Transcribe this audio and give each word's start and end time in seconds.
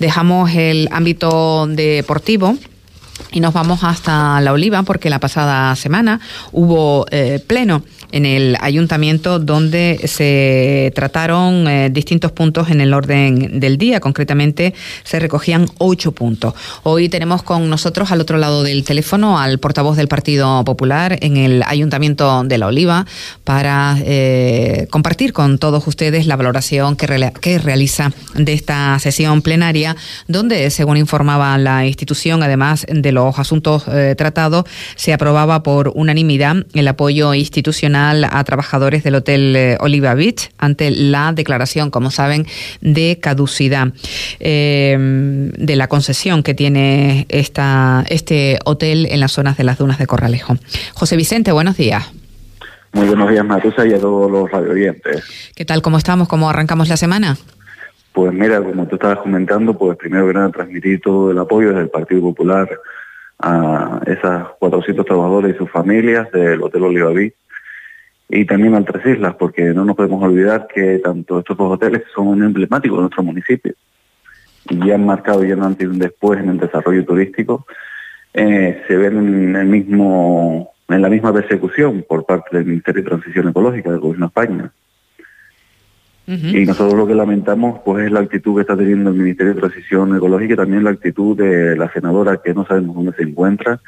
Dejamos 0.00 0.50
el 0.50 0.88
ámbito 0.90 1.68
deportivo 1.68 2.56
y 3.30 3.38
nos 3.38 3.54
vamos 3.54 3.84
hasta 3.84 4.40
La 4.40 4.52
Oliva 4.52 4.82
porque 4.82 5.08
la 5.08 5.20
pasada 5.20 5.76
semana 5.76 6.18
hubo 6.50 7.06
eh, 7.12 7.38
pleno 7.46 7.84
en 8.14 8.26
el 8.26 8.56
ayuntamiento 8.60 9.40
donde 9.40 10.00
se 10.04 10.92
trataron 10.94 11.66
eh, 11.66 11.90
distintos 11.90 12.30
puntos 12.30 12.70
en 12.70 12.80
el 12.80 12.94
orden 12.94 13.58
del 13.58 13.76
día. 13.76 13.98
Concretamente 13.98 14.72
se 15.02 15.18
recogían 15.18 15.66
ocho 15.78 16.12
puntos. 16.12 16.54
Hoy 16.84 17.08
tenemos 17.08 17.42
con 17.42 17.68
nosotros 17.68 18.12
al 18.12 18.20
otro 18.20 18.38
lado 18.38 18.62
del 18.62 18.84
teléfono 18.84 19.40
al 19.40 19.58
portavoz 19.58 19.96
del 19.96 20.06
Partido 20.06 20.64
Popular 20.64 21.18
en 21.22 21.36
el 21.36 21.64
ayuntamiento 21.66 22.44
de 22.44 22.56
La 22.56 22.68
Oliva 22.68 23.04
para 23.42 23.96
eh, 24.04 24.86
compartir 24.90 25.32
con 25.32 25.58
todos 25.58 25.84
ustedes 25.88 26.28
la 26.28 26.36
valoración 26.36 26.94
que, 26.94 27.32
que 27.40 27.58
realiza 27.58 28.12
de 28.36 28.52
esta 28.52 28.96
sesión 29.00 29.42
plenaria 29.42 29.96
donde, 30.28 30.70
según 30.70 30.98
informaba 30.98 31.58
la 31.58 31.84
institución, 31.84 32.44
además 32.44 32.86
de 32.88 33.10
los 33.10 33.40
asuntos 33.40 33.82
eh, 33.88 34.14
tratados, 34.16 34.66
se 34.94 35.12
aprobaba 35.12 35.64
por 35.64 35.90
unanimidad 35.96 36.64
el 36.74 36.86
apoyo 36.86 37.34
institucional 37.34 38.03
a 38.10 38.44
trabajadores 38.44 39.02
del 39.02 39.14
Hotel 39.16 39.56
eh, 39.56 39.76
Oliva 39.80 40.14
Beach 40.14 40.50
ante 40.58 40.90
la 40.90 41.32
declaración, 41.32 41.90
como 41.90 42.10
saben, 42.10 42.46
de 42.80 43.18
caducidad 43.20 43.92
eh, 44.40 44.96
de 44.98 45.76
la 45.76 45.88
concesión 45.88 46.42
que 46.42 46.54
tiene 46.54 47.26
esta, 47.28 48.04
este 48.08 48.58
hotel 48.64 49.06
en 49.10 49.20
las 49.20 49.32
zonas 49.32 49.56
de 49.56 49.64
las 49.64 49.78
dunas 49.78 49.98
de 49.98 50.06
Corralejo. 50.06 50.56
José 50.94 51.16
Vicente, 51.16 51.52
buenos 51.52 51.76
días. 51.76 52.12
Muy 52.92 53.06
buenos 53.08 53.28
días, 53.30 53.44
Matusa, 53.44 53.86
y 53.86 53.92
a 53.92 53.98
todos 53.98 54.30
los 54.30 54.50
radioyentes. 54.50 55.24
¿Qué 55.56 55.64
tal? 55.64 55.82
¿Cómo 55.82 55.98
estamos? 55.98 56.28
¿Cómo 56.28 56.48
arrancamos 56.48 56.88
la 56.88 56.96
semana? 56.96 57.36
Pues 58.12 58.32
mira, 58.32 58.62
como 58.62 58.86
tú 58.86 58.94
estabas 58.94 59.18
comentando, 59.18 59.76
pues 59.76 59.96
primero 59.96 60.28
que 60.28 60.34
nada 60.34 60.50
transmitir 60.50 61.00
todo 61.00 61.32
el 61.32 61.38
apoyo 61.38 61.70
desde 61.70 61.82
el 61.82 61.88
Partido 61.88 62.20
Popular 62.20 62.68
a 63.40 64.00
esas 64.06 64.46
400 64.60 65.04
trabajadores 65.04 65.54
y 65.54 65.58
sus 65.58 65.68
familias 65.70 66.30
del 66.30 66.62
Hotel 66.62 66.84
Oliva 66.84 67.10
Beach 67.10 67.34
y 68.34 68.44
también 68.46 68.74
al 68.74 68.84
Tres 68.84 69.06
Islas, 69.06 69.36
porque 69.38 69.62
no 69.72 69.84
nos 69.84 69.94
podemos 69.94 70.20
olvidar 70.22 70.66
que 70.66 70.98
tanto 70.98 71.38
estos 71.38 71.56
dos 71.56 71.72
hoteles 71.72 72.02
son 72.12 72.42
emblemáticos 72.42 72.98
de 72.98 73.02
nuestro 73.02 73.22
municipio 73.22 73.74
y 74.68 74.90
han 74.90 75.06
marcado 75.06 75.44
ya 75.44 75.54
un 75.54 75.62
antes 75.62 75.86
y 75.86 75.90
un 75.90 75.98
después 75.98 76.40
en 76.40 76.48
el 76.48 76.58
desarrollo 76.58 77.04
turístico, 77.04 77.64
eh, 78.32 78.82
se 78.88 78.96
ven 78.96 79.18
en 79.18 79.56
el 79.56 79.66
mismo 79.66 80.72
en 80.88 81.00
la 81.00 81.08
misma 81.08 81.32
persecución 81.32 82.04
por 82.06 82.26
parte 82.26 82.56
del 82.56 82.66
Ministerio 82.66 83.02
de 83.02 83.08
Transición 83.08 83.48
Ecológica 83.48 83.90
del 83.90 84.00
Gobierno 84.00 84.26
de 84.26 84.28
España. 84.28 84.72
Y 86.26 86.64
nosotros 86.64 86.94
lo 86.94 87.06
que 87.06 87.14
lamentamos 87.14 87.80
pues 87.84 88.06
es 88.06 88.12
la 88.12 88.20
actitud 88.20 88.56
que 88.56 88.62
está 88.62 88.76
teniendo 88.76 89.10
el 89.10 89.16
Ministerio 89.16 89.54
de 89.54 89.60
Transición 89.60 90.16
Ecológica 90.16 90.54
y 90.54 90.56
también 90.56 90.82
la 90.82 90.90
actitud 90.90 91.36
de 91.36 91.76
la 91.76 91.92
senadora 91.92 92.40
que 92.42 92.54
no 92.54 92.66
sabemos 92.66 92.96
dónde 92.96 93.12
se 93.12 93.22
encuentra, 93.22 93.80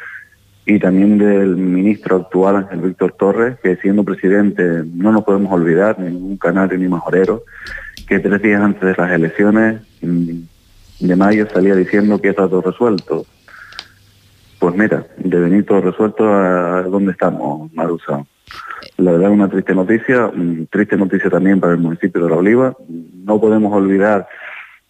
y 0.66 0.80
también 0.80 1.16
del 1.16 1.56
ministro 1.56 2.16
actual, 2.16 2.56
Ángel 2.56 2.80
Víctor 2.80 3.12
Torres, 3.12 3.56
que 3.62 3.76
siendo 3.76 4.02
presidente 4.02 4.82
no 4.84 5.12
nos 5.12 5.22
podemos 5.22 5.52
olvidar, 5.52 5.98
ni 6.00 6.10
ningún 6.10 6.36
canario 6.36 6.76
ni 6.76 6.88
majorero, 6.88 7.44
que 8.08 8.18
tres 8.18 8.42
días 8.42 8.60
antes 8.60 8.82
de 8.82 8.94
las 8.96 9.12
elecciones 9.12 9.80
de 10.00 11.16
mayo 11.16 11.46
salía 11.48 11.76
diciendo 11.76 12.20
que 12.20 12.30
está 12.30 12.48
todo 12.48 12.62
resuelto. 12.62 13.24
Pues 14.58 14.74
mira, 14.74 15.06
de 15.18 15.38
venir 15.38 15.64
todo 15.64 15.82
resuelto 15.82 16.28
a 16.28 16.82
dónde 16.82 17.12
estamos, 17.12 17.72
Marusa. 17.72 18.24
La 18.96 19.12
verdad 19.12 19.28
es 19.28 19.34
una 19.34 19.48
triste 19.48 19.72
noticia, 19.72 20.32
triste 20.70 20.96
noticia 20.96 21.30
también 21.30 21.60
para 21.60 21.74
el 21.74 21.78
municipio 21.78 22.24
de 22.24 22.30
La 22.30 22.36
Oliva. 22.36 22.76
No 23.24 23.40
podemos 23.40 23.72
olvidar 23.72 24.26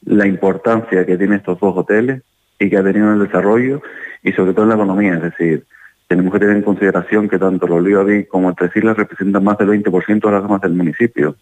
la 0.06 0.26
importancia 0.26 1.04
que 1.04 1.18
tienen 1.18 1.38
estos 1.38 1.60
dos 1.60 1.76
hoteles 1.76 2.22
y 2.58 2.70
que 2.70 2.76
ha 2.76 2.82
tenido 2.82 3.08
en 3.08 3.20
el 3.20 3.26
desarrollo 3.26 3.82
y 4.22 4.32
sobre 4.32 4.52
todo 4.52 4.64
en 4.64 4.70
la 4.70 4.74
economía, 4.76 5.14
es 5.14 5.22
decir, 5.22 5.64
tenemos 6.08 6.32
que 6.32 6.38
tener 6.38 6.56
en 6.56 6.62
consideración 6.62 7.28
que 7.28 7.38
tanto 7.38 7.66
los 7.66 7.78
Oliva 7.78 8.04
como 8.28 8.50
el 8.50 8.56
Tres 8.56 8.70
Islas 8.76 8.96
representan 8.96 9.42
más 9.42 9.58
del 9.58 9.68
20% 9.68 10.20
de 10.20 10.30
las 10.30 10.42
gamas 10.42 10.60
del 10.60 10.72
municipio. 10.72 11.36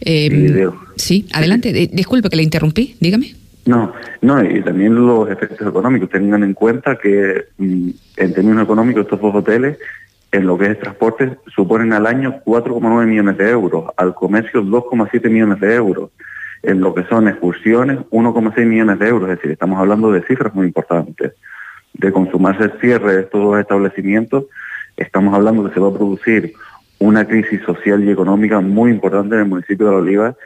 Eh, 0.00 0.68
sí, 0.96 1.26
adelante, 1.32 1.72
disculpe 1.92 2.28
que 2.28 2.36
le 2.36 2.42
interrumpí, 2.42 2.96
dígame. 3.00 3.34
No, 3.64 3.92
no, 4.20 4.44
y 4.44 4.60
también 4.62 4.94
los 4.94 5.30
efectos 5.30 5.66
económicos. 5.68 6.10
Tengan 6.10 6.42
en 6.42 6.54
cuenta 6.54 6.96
que 6.96 7.46
mm, 7.58 7.90
en 8.16 8.34
términos 8.34 8.64
económicos 8.64 9.04
estos 9.04 9.20
dos 9.20 9.34
hoteles, 9.34 9.78
en 10.32 10.46
lo 10.46 10.58
que 10.58 10.66
es 10.66 10.80
transporte, 10.80 11.36
suponen 11.54 11.92
al 11.92 12.06
año 12.06 12.42
4,9 12.44 13.06
millones 13.06 13.38
de 13.38 13.50
euros, 13.50 13.90
al 13.96 14.14
comercio 14.14 14.62
2,7 14.62 15.30
millones 15.30 15.60
de 15.60 15.74
euros, 15.74 16.10
en 16.62 16.80
lo 16.80 16.94
que 16.94 17.04
son 17.04 17.28
excursiones 17.28 17.98
1,6 18.10 18.66
millones 18.66 18.98
de 18.98 19.08
euros, 19.08 19.30
es 19.30 19.36
decir, 19.36 19.50
estamos 19.50 19.78
hablando 19.78 20.12
de 20.12 20.22
cifras 20.22 20.54
muy 20.54 20.66
importantes. 20.66 21.32
De 21.94 22.12
consumarse 22.12 22.64
el 22.64 22.80
cierre 22.80 23.16
de 23.16 23.22
estos 23.22 23.42
dos 23.42 23.58
establecimientos, 23.58 24.44
estamos 24.96 25.34
hablando 25.34 25.64
que 25.64 25.74
se 25.74 25.80
va 25.80 25.88
a 25.88 25.94
producir 25.94 26.54
una 26.98 27.26
crisis 27.26 27.60
social 27.62 28.02
y 28.04 28.10
económica 28.10 28.60
muy 28.60 28.90
importante 28.90 29.34
en 29.34 29.42
el 29.42 29.48
municipio 29.48 29.86
de 29.86 29.92
La 29.92 29.98
Oliva 29.98 30.36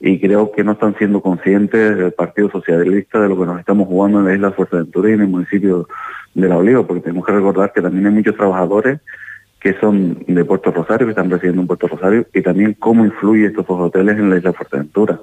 y 0.00 0.20
creo 0.20 0.52
que 0.52 0.62
no 0.62 0.72
están 0.72 0.94
siendo 0.96 1.22
conscientes 1.22 1.96
del 1.96 2.12
Partido 2.12 2.50
Socialista 2.50 3.20
de 3.20 3.28
lo 3.28 3.38
que 3.38 3.46
nos 3.46 3.58
estamos 3.58 3.88
jugando 3.88 4.18
en 4.18 4.26
la 4.26 4.34
isla 4.34 4.48
de 4.48 4.54
Fuerteventura 4.54 5.08
y 5.08 5.12
en 5.14 5.22
el 5.22 5.28
municipio 5.28 5.88
de 6.34 6.48
La 6.48 6.58
Oliva, 6.58 6.86
porque 6.86 7.02
tenemos 7.02 7.24
que 7.24 7.32
recordar 7.32 7.72
que 7.72 7.80
también 7.80 8.06
hay 8.06 8.12
muchos 8.12 8.36
trabajadores 8.36 9.00
que 9.64 9.72
son 9.80 10.22
de 10.26 10.44
Puerto 10.44 10.70
Rosario, 10.70 11.06
que 11.06 11.12
están 11.12 11.30
residiendo 11.30 11.62
en 11.62 11.66
Puerto 11.66 11.88
Rosario, 11.88 12.26
y 12.34 12.42
también 12.42 12.76
cómo 12.78 13.02
influye 13.02 13.46
estos 13.46 13.64
hoteles 13.66 14.18
en 14.18 14.28
la 14.28 14.36
isla 14.36 14.50
de 14.50 14.56
Fuerteventura. 14.58 15.18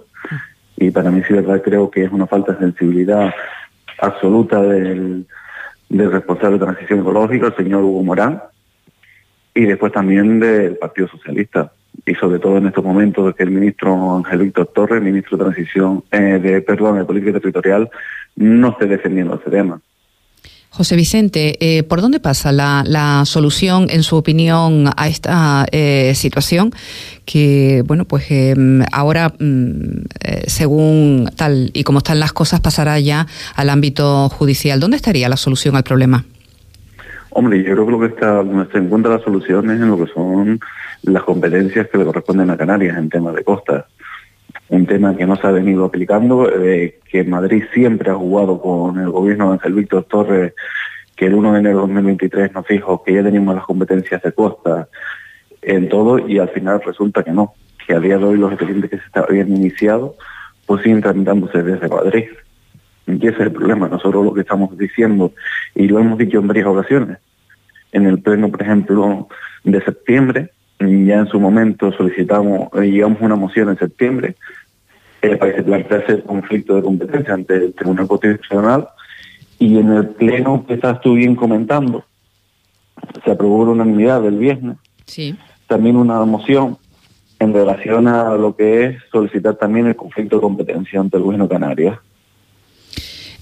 Y 0.77 0.89
para 0.89 1.11
mí 1.11 1.21
sí, 1.27 1.35
verdad, 1.35 1.61
creo 1.63 1.91
que 1.91 2.05
es 2.05 2.11
una 2.11 2.25
falta 2.25 2.53
de 2.53 2.57
sensibilidad 2.57 3.31
absoluta 3.99 4.59
del, 4.63 5.27
del 5.89 6.11
responsable 6.11 6.57
de 6.57 6.65
transición 6.65 7.01
ecológica, 7.01 7.45
el 7.45 7.55
señor 7.55 7.83
Hugo 7.83 8.01
Morán, 8.01 8.41
y 9.53 9.65
después 9.65 9.91
también 9.91 10.39
del 10.39 10.75
Partido 10.77 11.07
Socialista. 11.09 11.71
Y 12.03 12.15
sobre 12.15 12.39
todo 12.39 12.57
en 12.57 12.65
estos 12.65 12.83
momentos 12.83 13.35
que 13.35 13.43
el 13.43 13.51
ministro 13.51 14.15
Ángel 14.17 14.39
Víctor 14.39 14.71
Torres, 14.73 15.03
ministro 15.03 15.37
de 15.37 15.43
Transición, 15.43 16.03
eh, 16.09 16.39
de 16.41 16.61
perdón, 16.61 16.97
de 16.97 17.05
Política 17.05 17.33
Territorial, 17.33 17.91
no 18.37 18.69
esté 18.69 18.87
defendiendo 18.87 19.35
ese 19.35 19.51
tema. 19.51 19.79
José 20.73 20.95
Vicente, 20.95 21.57
eh, 21.59 21.83
¿por 21.83 21.99
dónde 21.99 22.21
pasa 22.21 22.53
la, 22.53 23.23
solución, 23.25 23.87
en 23.89 24.03
su 24.03 24.15
opinión, 24.15 24.85
a 24.95 25.09
esta 25.09 25.65
eh, 25.73 26.13
situación 26.15 26.71
que, 27.25 27.83
bueno, 27.85 28.05
pues 28.05 28.31
em, 28.31 28.81
ahora, 28.93 29.33
mm, 29.37 30.05
eh, 30.23 30.43
según 30.47 31.29
tal 31.35 31.71
y 31.73 31.83
como 31.83 31.97
están 31.97 32.21
las 32.21 32.31
cosas, 32.31 32.61
pasará 32.61 32.97
ya 33.01 33.27
al 33.55 33.69
ámbito 33.69 34.29
judicial? 34.29 34.79
¿Dónde 34.79 34.95
estaría 34.95 35.27
la 35.27 35.35
solución 35.35 35.75
al 35.75 35.83
problema? 35.83 36.23
Hombre, 37.31 37.61
yo 37.61 37.73
creo 37.73 37.85
que 37.85 37.91
lo 37.91 37.99
que 37.99 38.05
está, 38.05 38.35
donde 38.35 38.71
se 38.71 38.77
encuentra 38.77 39.17
la 39.17 39.23
solución 39.25 39.69
es 39.71 39.81
en 39.81 39.89
lo 39.89 39.97
que 39.97 40.09
son 40.13 40.57
las 41.03 41.23
competencias 41.23 41.89
que 41.89 41.97
le 41.97 42.05
corresponden 42.05 42.49
a 42.49 42.55
Canarias 42.55 42.97
en 42.97 43.09
temas 43.09 43.35
de 43.35 43.43
costas 43.43 43.83
un 44.71 44.85
tema 44.85 45.15
que 45.17 45.25
no 45.25 45.35
se 45.35 45.45
ha 45.45 45.51
venido 45.51 45.83
aplicando, 45.83 46.49
eh, 46.49 46.99
que 47.09 47.25
Madrid 47.25 47.65
siempre 47.73 48.09
ha 48.09 48.15
jugado 48.15 48.61
con 48.61 48.97
el 48.99 49.09
gobierno 49.09 49.47
de 49.47 49.53
Ángel 49.55 49.73
Víctor 49.73 50.05
Torres, 50.05 50.53
que 51.13 51.25
el 51.25 51.33
1 51.33 51.53
de 51.53 51.59
enero 51.59 51.75
de 51.75 51.81
2023 51.81 52.53
nos 52.53 52.65
dijo 52.67 53.03
que 53.03 53.13
ya 53.13 53.21
teníamos 53.21 53.53
las 53.53 53.65
competencias 53.65 54.21
de 54.21 54.31
costa 54.31 54.87
en 55.61 55.89
todo 55.89 56.25
y 56.25 56.39
al 56.39 56.47
final 56.49 56.81
resulta 56.85 57.21
que 57.21 57.31
no, 57.31 57.53
que 57.85 57.93
a 57.93 57.99
día 57.99 58.17
de 58.17 58.23
hoy 58.23 58.37
los 58.37 58.53
expedientes 58.53 58.91
que 58.91 58.97
se 58.97 59.19
habían 59.19 59.49
iniciado 59.49 60.15
pues 60.65 60.83
siguen 60.83 61.01
tramitándose 61.01 61.61
desde 61.63 61.89
Madrid. 61.89 62.29
Y 63.07 63.17
ese 63.27 63.27
es 63.27 63.39
el 63.41 63.51
problema, 63.51 63.89
nosotros 63.89 64.23
lo 64.23 64.33
que 64.33 64.41
estamos 64.41 64.77
diciendo, 64.77 65.33
y 65.75 65.89
lo 65.89 65.99
hemos 65.99 66.17
dicho 66.17 66.39
en 66.39 66.47
varias 66.47 66.67
ocasiones, 66.67 67.17
en 67.91 68.05
el 68.05 68.21
pleno, 68.21 68.49
por 68.49 68.61
ejemplo, 68.61 69.27
de 69.65 69.81
septiembre, 69.81 70.51
ya 70.79 71.19
en 71.19 71.27
su 71.27 71.39
momento 71.39 71.91
solicitamos, 71.91 72.69
eh, 72.73 72.89
llegamos 72.89 73.21
una 73.21 73.35
moción 73.35 73.69
en 73.69 73.77
septiembre 73.77 74.35
eh, 75.21 75.37
para 75.37 75.51
que 75.51 75.57
se 75.57 75.63
plantease 75.63 76.11
el 76.13 76.23
conflicto 76.23 76.75
de 76.75 76.81
competencia 76.81 77.33
ante 77.33 77.55
el 77.55 77.73
Tribunal 77.73 78.07
Constitucional 78.07 78.87
y 79.59 79.77
en 79.77 79.91
el 79.91 80.09
pleno 80.09 80.65
que 80.65 80.73
estás 80.73 80.99
tú 81.01 81.13
bien 81.13 81.35
comentando, 81.35 82.03
se 83.23 83.31
aprobó 83.31 83.57
una 83.57 83.71
unanimidad 83.71 84.21
del 84.21 84.37
viernes, 84.37 84.77
sí. 85.05 85.35
también 85.67 85.95
una 85.95 86.23
moción 86.25 86.77
en 87.39 87.53
relación 87.53 88.07
a 88.07 88.35
lo 88.35 88.55
que 88.55 88.85
es 88.85 88.97
solicitar 89.11 89.55
también 89.55 89.87
el 89.87 89.95
conflicto 89.95 90.37
de 90.37 90.41
competencia 90.41 90.99
ante 90.99 91.17
el 91.17 91.23
gobierno 91.23 91.49
Canarias. 91.49 91.99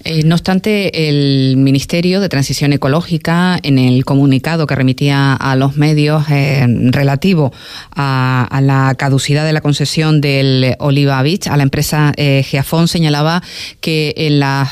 Eh, 0.04 0.22
no 0.24 0.34
obstante, 0.34 1.08
el 1.08 1.58
Ministerio 1.58 2.20
de 2.20 2.30
Transición 2.30 2.72
Ecológica, 2.72 3.58
en 3.62 3.78
el 3.78 4.06
comunicado 4.06 4.66
que 4.66 4.74
remitía 4.74 5.34
a 5.34 5.56
los 5.56 5.76
medios 5.76 6.24
eh, 6.30 6.66
relativo 6.90 7.52
a, 7.94 8.60
la 8.62 8.94
caducidad 8.96 9.44
de 9.44 9.52
la 9.52 9.60
concesión 9.60 10.20
del 10.20 10.74
Oliva 10.78 11.22
Beach 11.22 11.48
a 11.48 11.56
la 11.56 11.64
empresa 11.64 12.12
eh, 12.16 12.42
Geafón, 12.46 12.88
señalaba 12.88 13.42
que 13.80 14.14
en 14.16 14.40
las 14.40 14.70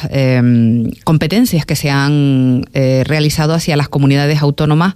competencias 1.04 1.66
que 1.66 1.76
se 1.76 1.90
han 1.90 2.64
realizado 2.72 3.54
hacia 3.54 3.76
las 3.76 3.88
comunidades 3.88 4.40
autónomas, 4.42 4.94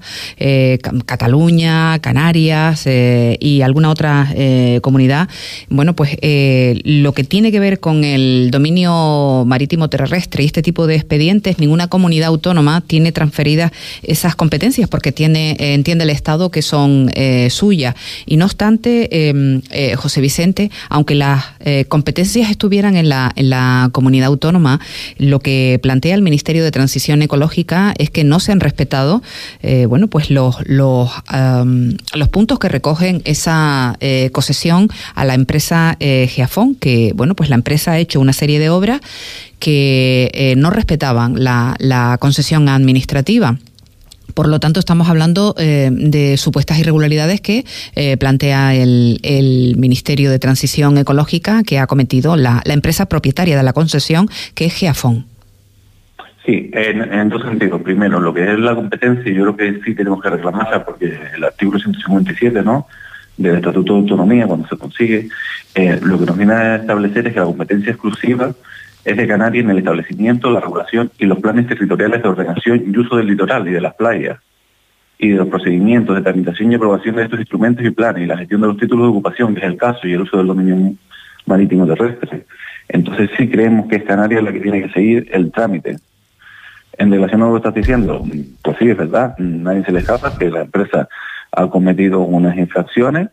Cataluña, 1.06 1.98
Canarias 2.00 2.86
y 2.86 3.62
alguna 3.62 3.90
otra 3.90 4.32
comunidad, 4.82 5.28
bueno, 5.68 5.94
pues 5.94 6.16
lo 6.22 7.12
que 7.12 7.24
tiene 7.24 7.50
que 7.50 7.60
ver 7.60 7.80
con 7.80 8.04
el 8.04 8.50
dominio 8.50 9.44
marítimo 9.46 9.88
terrestre, 9.88 10.21
y 10.42 10.44
este 10.44 10.62
tipo 10.62 10.86
de 10.86 10.96
expedientes, 10.96 11.58
ninguna 11.58 11.88
comunidad 11.88 12.28
autónoma 12.28 12.80
tiene 12.80 13.12
transferidas 13.12 13.72
esas 14.02 14.34
competencias 14.34 14.88
porque 14.88 15.12
tiene, 15.12 15.52
eh, 15.52 15.74
entiende 15.74 16.04
el 16.04 16.10
Estado 16.10 16.50
que 16.50 16.62
son 16.62 17.10
eh, 17.14 17.48
suyas. 17.50 17.94
Y 18.26 18.36
no 18.36 18.46
obstante, 18.46 19.28
em, 19.28 19.62
eh, 19.70 19.94
José 19.96 20.20
Vicente, 20.20 20.70
aunque 20.88 21.14
las 21.14 21.44
competencias 21.88 22.50
estuvieran 22.50 22.96
en 22.96 23.08
la, 23.08 23.32
en 23.36 23.50
la 23.50 23.90
comunidad 23.92 24.28
autónoma, 24.28 24.80
lo 25.18 25.38
que 25.40 25.78
plantea 25.82 26.14
el 26.14 26.22
Ministerio 26.22 26.64
de 26.64 26.70
Transición 26.70 27.22
Ecológica 27.22 27.94
es 27.98 28.10
que 28.10 28.24
no 28.24 28.40
se 28.40 28.52
han 28.52 28.60
respetado 28.60 29.22
bueno, 29.88 30.08
pues 30.08 30.30
los, 30.30 30.56
los, 30.66 31.10
los 32.14 32.28
puntos 32.28 32.58
que 32.58 32.68
recogen 32.68 33.22
esa 33.24 33.96
concesión 34.32 34.88
a 35.14 35.24
la 35.24 35.34
empresa 35.34 35.96
Geafón, 36.00 36.74
que 36.74 37.12
bueno, 37.14 37.34
pues 37.34 37.48
la 37.48 37.56
empresa 37.56 37.92
ha 37.92 37.98
hecho 37.98 38.20
una 38.20 38.32
serie 38.32 38.58
de 38.58 38.70
obras 38.70 39.00
que 39.62 40.28
eh, 40.34 40.56
no 40.56 40.70
respetaban 40.70 41.36
la, 41.36 42.16
concesión 42.18 42.68
administrativa. 42.68 43.58
Por 44.34 44.48
lo 44.48 44.58
tanto, 44.58 44.80
estamos 44.80 45.08
hablando 45.08 45.54
eh, 45.56 45.88
de 45.92 46.36
supuestas 46.36 46.80
irregularidades 46.80 47.40
que 47.40 47.64
eh, 47.94 48.16
plantea 48.16 48.74
el, 48.74 49.74
Ministerio 49.78 50.32
de 50.32 50.40
Transición 50.40 50.98
Ecológica 50.98 51.62
que 51.62 51.78
ha 51.78 51.86
cometido 51.86 52.34
la, 52.34 52.60
empresa 52.64 53.06
propietaria 53.06 53.56
de 53.56 53.62
la 53.62 53.72
concesión, 53.72 54.28
que 54.56 54.64
es 54.64 54.74
Geafón. 54.74 55.26
Sí, 56.44 56.72
en, 56.72 57.28
dos 57.28 57.42
sentidos. 57.42 57.82
Primero, 57.82 58.18
lo 58.18 58.34
que 58.34 58.42
es 58.42 58.58
la 58.58 58.74
competencia, 58.74 59.32
yo 59.32 59.42
creo 59.42 59.56
que 59.56 59.80
sí 59.84 59.94
tenemos 59.94 60.20
que 60.20 60.30
reclamarla 60.30 60.84
porque 60.84 61.16
el 61.36 61.44
artículo 61.44 61.78
157, 61.78 62.62
¿no? 62.62 62.88
del 63.36 63.56
Estatuto 63.56 63.92
de 63.92 64.00
Autonomía, 64.00 64.48
cuando 64.48 64.66
se 64.66 64.76
consigue, 64.76 65.28
lo 66.02 66.18
que 66.18 66.26
nos 66.26 66.36
viene 66.36 66.52
a 66.52 66.76
establecer 66.76 67.28
es 67.28 67.32
que 67.32 67.38
la 67.38 67.46
competencia 67.46 67.92
exclusiva 67.92 68.52
es 69.04 69.16
de 69.16 69.26
Canarias 69.26 69.64
en 69.64 69.70
el 69.70 69.78
establecimiento, 69.78 70.50
la 70.50 70.60
regulación 70.60 71.10
y 71.18 71.26
los 71.26 71.40
planes 71.40 71.66
territoriales 71.66 72.22
de 72.22 72.28
ordenación 72.28 72.84
y 72.86 72.96
uso 72.96 73.16
del 73.16 73.26
litoral 73.26 73.66
y 73.68 73.72
de 73.72 73.80
las 73.80 73.94
playas, 73.94 74.38
y 75.18 75.28
de 75.30 75.36
los 75.36 75.48
procedimientos 75.48 76.16
de 76.16 76.22
tramitación 76.22 76.72
y 76.72 76.74
aprobación 76.76 77.16
de 77.16 77.24
estos 77.24 77.40
instrumentos 77.40 77.84
y 77.84 77.90
planes, 77.90 78.22
y 78.22 78.26
la 78.26 78.38
gestión 78.38 78.60
de 78.60 78.68
los 78.68 78.76
títulos 78.76 79.06
de 79.06 79.10
ocupación, 79.10 79.54
que 79.54 79.60
es 79.60 79.66
el 79.66 79.76
caso, 79.76 80.06
y 80.06 80.12
el 80.12 80.22
uso 80.22 80.38
del 80.38 80.46
dominio 80.46 80.94
marítimo 81.46 81.86
terrestre. 81.86 82.44
Entonces 82.88 83.30
sí 83.36 83.48
creemos 83.48 83.88
que 83.88 83.96
es 83.96 84.04
Canarias 84.04 84.42
la 84.42 84.52
que 84.52 84.60
tiene 84.60 84.82
que 84.82 84.92
seguir 84.92 85.28
el 85.32 85.50
trámite. 85.50 85.96
En 86.98 87.10
relación 87.10 87.42
a 87.42 87.46
lo 87.46 87.52
que 87.52 87.56
estás 87.58 87.74
diciendo, 87.74 88.24
pues 88.62 88.76
sí, 88.78 88.88
es 88.88 88.96
verdad, 88.96 89.34
nadie 89.38 89.84
se 89.84 89.92
le 89.92 90.00
escapa 90.00 90.36
que 90.38 90.50
la 90.50 90.62
empresa 90.62 91.08
ha 91.50 91.66
cometido 91.68 92.20
unas 92.20 92.56
infracciones, 92.56 93.28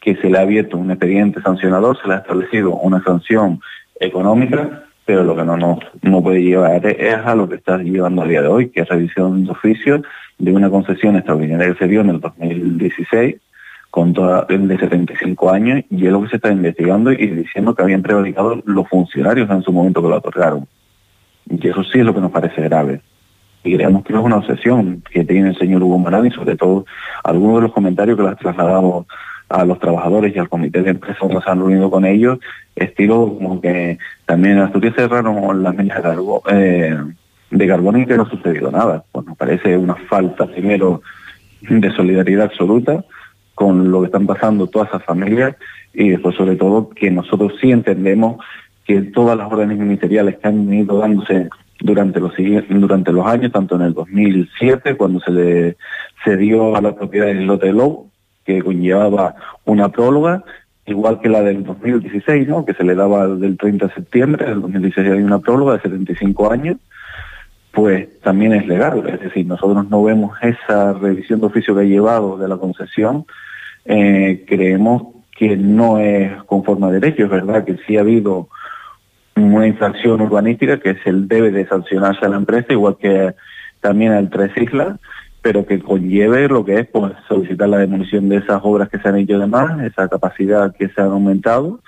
que 0.00 0.16
se 0.16 0.30
le 0.30 0.38
ha 0.38 0.42
abierto 0.42 0.78
un 0.78 0.90
expediente 0.90 1.42
sancionador, 1.42 2.00
se 2.00 2.08
le 2.08 2.14
ha 2.14 2.18
establecido 2.18 2.74
una 2.74 3.02
sanción 3.02 3.60
económica, 4.02 4.84
pero 5.04 5.24
lo 5.24 5.34
que 5.34 5.44
no 5.44 5.56
nos 5.56 5.78
no 6.02 6.22
puede 6.22 6.42
llevar 6.42 6.84
es 6.86 7.14
a 7.14 7.34
lo 7.34 7.48
que 7.48 7.56
está 7.56 7.78
llevando 7.78 8.22
a 8.22 8.26
día 8.26 8.42
de 8.42 8.48
hoy, 8.48 8.68
que 8.70 8.80
es 8.80 8.88
revisión 8.88 9.44
de 9.44 9.50
oficio 9.50 10.02
de 10.38 10.52
una 10.52 10.70
concesión 10.70 11.16
extraordinaria 11.16 11.72
que 11.72 11.78
se 11.78 11.88
dio 11.88 12.00
en 12.00 12.10
el 12.10 12.20
2016 12.20 13.36
con 13.90 14.14
toda, 14.14 14.46
de 14.48 14.78
75 14.78 15.50
años 15.50 15.84
y 15.90 16.06
es 16.06 16.12
lo 16.12 16.22
que 16.22 16.30
se 16.30 16.36
está 16.36 16.50
investigando 16.50 17.12
y 17.12 17.26
diciendo 17.26 17.74
que 17.74 17.82
habían 17.82 18.02
prevaricado 18.02 18.62
los 18.64 18.88
funcionarios 18.88 19.50
en 19.50 19.62
su 19.62 19.72
momento 19.72 20.02
que 20.02 20.08
lo 20.08 20.16
otorgaron. 20.16 20.66
Y 21.50 21.68
eso 21.68 21.84
sí 21.84 21.98
es 21.98 22.04
lo 22.04 22.14
que 22.14 22.20
nos 22.20 22.30
parece 22.30 22.62
grave. 22.62 23.02
Y 23.64 23.76
creemos 23.76 24.02
que 24.04 24.14
es 24.14 24.18
una 24.18 24.36
obsesión 24.36 25.02
que 25.10 25.24
tiene 25.24 25.50
el 25.50 25.58
señor 25.58 25.82
Hugo 25.82 25.98
Morán 25.98 26.26
y 26.26 26.30
sobre 26.30 26.56
todo 26.56 26.86
algunos 27.22 27.56
de 27.56 27.62
los 27.62 27.72
comentarios 27.72 28.16
que 28.16 28.24
las 28.24 28.38
trasladamos 28.38 29.06
a 29.52 29.64
los 29.64 29.78
trabajadores 29.78 30.34
y 30.34 30.38
al 30.38 30.48
comité 30.48 30.82
de 30.82 30.90
empresa 30.90 31.18
cuando 31.20 31.42
se 31.42 31.50
han 31.50 31.58
reunido 31.58 31.90
con 31.90 32.04
ellos, 32.04 32.38
estilo 32.74 33.34
como 33.38 33.60
que 33.60 33.98
también 34.24 34.56
en 34.56 34.64
Asturias 34.64 34.94
cerraron 34.96 35.62
las 35.62 35.74
medidas 35.74 35.98
de, 35.98 36.02
carbono, 36.02 36.42
eh, 36.50 36.96
de 37.50 37.68
carbono 37.68 37.98
y 37.98 38.06
que 38.06 38.16
no 38.16 38.22
ha 38.22 38.30
sucedido 38.30 38.70
nada. 38.70 39.04
Pues 39.12 39.26
nos 39.26 39.36
parece 39.36 39.76
una 39.76 39.94
falta 39.94 40.46
primero 40.46 41.02
de 41.60 41.90
solidaridad 41.92 42.46
absoluta 42.46 43.04
con 43.54 43.90
lo 43.90 44.00
que 44.00 44.06
están 44.06 44.26
pasando 44.26 44.66
todas 44.66 44.88
esas 44.88 45.04
familias 45.04 45.54
y 45.92 46.08
después 46.08 46.34
sobre 46.36 46.56
todo 46.56 46.88
que 46.90 47.10
nosotros 47.10 47.52
sí 47.60 47.70
entendemos 47.70 48.42
que 48.86 49.02
todas 49.02 49.36
las 49.36 49.52
órdenes 49.52 49.78
ministeriales 49.78 50.38
que 50.38 50.48
han 50.48 50.72
ido 50.72 50.98
dándose 50.98 51.48
durante 51.78 52.20
los 52.20 52.32
durante 52.68 53.12
los 53.12 53.26
años, 53.26 53.52
tanto 53.52 53.76
en 53.76 53.82
el 53.82 53.94
2007 53.94 54.96
cuando 54.96 55.20
se 55.20 55.30
le 55.30 55.76
cedió 56.24 56.76
a 56.76 56.80
la 56.80 56.94
propiedad 56.94 57.26
del 57.26 57.44
lote 57.44 57.66
de 57.66 57.72
Lobo, 57.72 58.11
que 58.44 58.62
conllevaba 58.62 59.34
una 59.64 59.90
próloga, 59.90 60.44
igual 60.86 61.20
que 61.20 61.28
la 61.28 61.42
del 61.42 61.64
2016, 61.64 62.48
¿no? 62.48 62.64
que 62.64 62.74
se 62.74 62.84
le 62.84 62.94
daba 62.94 63.28
del 63.28 63.56
30 63.56 63.86
de 63.86 63.94
septiembre, 63.94 64.46
del 64.46 64.60
2016 64.60 65.12
hay 65.12 65.22
una 65.22 65.38
próloga 65.38 65.74
de 65.74 65.82
75 65.82 66.52
años, 66.52 66.76
pues 67.72 68.20
también 68.20 68.52
es 68.52 68.66
legal. 68.66 69.02
Es 69.08 69.20
decir, 69.20 69.46
nosotros 69.46 69.88
no 69.88 70.02
vemos 70.02 70.36
esa 70.42 70.92
revisión 70.92 71.40
de 71.40 71.46
oficio 71.46 71.74
que 71.74 71.82
ha 71.82 71.84
llevado 71.84 72.36
de 72.36 72.48
la 72.48 72.56
concesión, 72.56 73.26
eh, 73.84 74.44
creemos 74.46 75.14
que 75.36 75.56
no 75.56 75.98
es 75.98 76.42
conforme 76.44 76.86
a 76.86 76.90
derecho. 76.90 77.24
Es 77.24 77.30
verdad 77.30 77.64
que 77.64 77.78
sí 77.86 77.96
ha 77.96 78.00
habido 78.00 78.48
una 79.34 79.66
infracción 79.66 80.20
urbanística 80.20 80.78
que 80.78 80.90
es 80.90 81.06
el 81.06 81.26
debe 81.26 81.50
de 81.50 81.66
sancionarse 81.66 82.24
a 82.24 82.28
la 82.28 82.36
empresa, 82.36 82.72
igual 82.72 82.96
que 83.00 83.34
también 83.80 84.12
al 84.12 84.30
Tres 84.30 84.52
Islas, 84.56 84.98
pero 85.42 85.66
que 85.66 85.80
conlleve 85.80 86.48
lo 86.48 86.64
que 86.64 86.78
es 86.78 86.86
pues, 86.86 87.12
solicitar 87.28 87.68
la 87.68 87.78
demolición 87.78 88.28
de 88.28 88.36
esas 88.36 88.60
obras 88.62 88.88
que 88.88 88.98
se 88.98 89.08
han 89.08 89.16
hecho 89.16 89.38
de 89.38 89.46
más, 89.46 89.82
esa 89.82 90.08
capacidad 90.08 90.74
que 90.74 90.88
se 90.88 91.00
ha 91.00 91.04
aumentado 91.04 91.80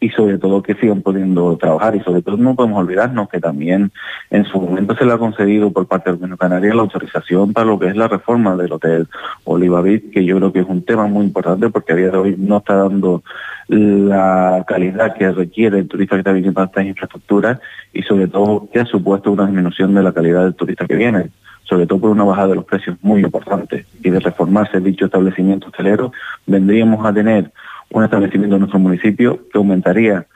y 0.00 0.08
sobre 0.10 0.38
todo 0.38 0.62
que 0.62 0.74
sigan 0.74 1.02
pudiendo 1.02 1.56
trabajar 1.58 1.94
y 1.94 2.00
sobre 2.00 2.22
todo 2.22 2.38
no 2.38 2.56
podemos 2.56 2.78
olvidarnos 2.78 3.28
que 3.28 3.38
también 3.38 3.92
en 4.30 4.44
su 4.46 4.58
momento 4.58 4.96
se 4.96 5.04
le 5.04 5.12
ha 5.12 5.18
concedido 5.18 5.70
por 5.70 5.86
parte 5.86 6.08
del 6.08 6.16
gobierno 6.16 6.38
canario 6.38 6.74
la 6.74 6.82
autorización 6.82 7.52
para 7.52 7.66
lo 7.66 7.78
que 7.78 7.88
es 7.88 7.96
la 7.96 8.08
reforma 8.08 8.56
del 8.56 8.72
hotel 8.72 9.08
Oliva 9.44 9.84
que 9.84 10.24
yo 10.24 10.36
creo 10.36 10.52
que 10.52 10.60
es 10.60 10.66
un 10.66 10.84
tema 10.84 11.06
muy 11.06 11.26
importante 11.26 11.68
porque 11.68 11.92
a 11.92 11.96
día 11.96 12.10
de 12.10 12.16
hoy 12.16 12.34
no 12.38 12.58
está 12.58 12.76
dando 12.76 13.22
la 13.68 14.64
calidad 14.66 15.14
que 15.14 15.30
requiere 15.30 15.78
el 15.78 15.88
turista 15.88 16.16
que 16.16 16.20
está 16.20 16.32
viniendo 16.32 16.60
a 16.62 16.64
estas 16.64 16.86
infraestructuras 16.86 17.60
y 17.92 18.02
sobre 18.02 18.26
todo 18.26 18.68
que 18.72 18.80
ha 18.80 18.86
supuesto 18.86 19.30
una 19.30 19.46
disminución 19.46 19.94
de 19.94 20.02
la 20.02 20.12
calidad 20.12 20.44
del 20.44 20.54
turista 20.54 20.86
que 20.86 20.96
viene 20.96 21.30
sobre 21.64 21.86
todo 21.86 22.00
por 22.00 22.10
una 22.10 22.24
bajada 22.24 22.48
de 22.48 22.54
los 22.56 22.64
precios 22.64 22.96
muy 23.00 23.20
importante. 23.20 23.86
Y 24.02 24.10
de 24.10 24.18
reformarse 24.18 24.80
dicho 24.80 25.04
establecimiento 25.04 25.68
hotelero, 25.68 26.10
vendríamos 26.44 27.06
a 27.06 27.12
tener 27.12 27.52
un 27.92 28.04
establecimiento 28.04 28.56
en 28.56 28.60
nuestro 28.60 28.78
municipio 28.78 29.48
que 29.50 29.58
aumentaría 29.58 30.26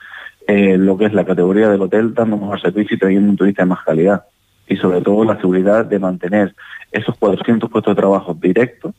eh, 0.47 0.77
lo 0.77 0.97
que 0.97 1.05
es 1.05 1.13
la 1.13 1.25
categoría 1.25 1.69
del 1.69 1.81
hotel, 1.81 2.13
dando 2.13 2.37
mejor 2.37 2.61
servicio 2.61 2.95
y 2.95 2.99
trayendo 2.99 3.29
un 3.29 3.37
turista 3.37 3.63
de 3.63 3.69
más 3.69 3.83
calidad. 3.83 4.25
Y 4.67 4.77
sobre 4.77 5.01
todo 5.01 5.23
la 5.23 5.37
seguridad 5.37 5.85
de 5.85 5.99
mantener 5.99 6.55
esos 6.91 7.15
400 7.17 7.69
puestos 7.69 7.95
de 7.95 8.01
trabajo 8.01 8.33
directos, 8.33 8.93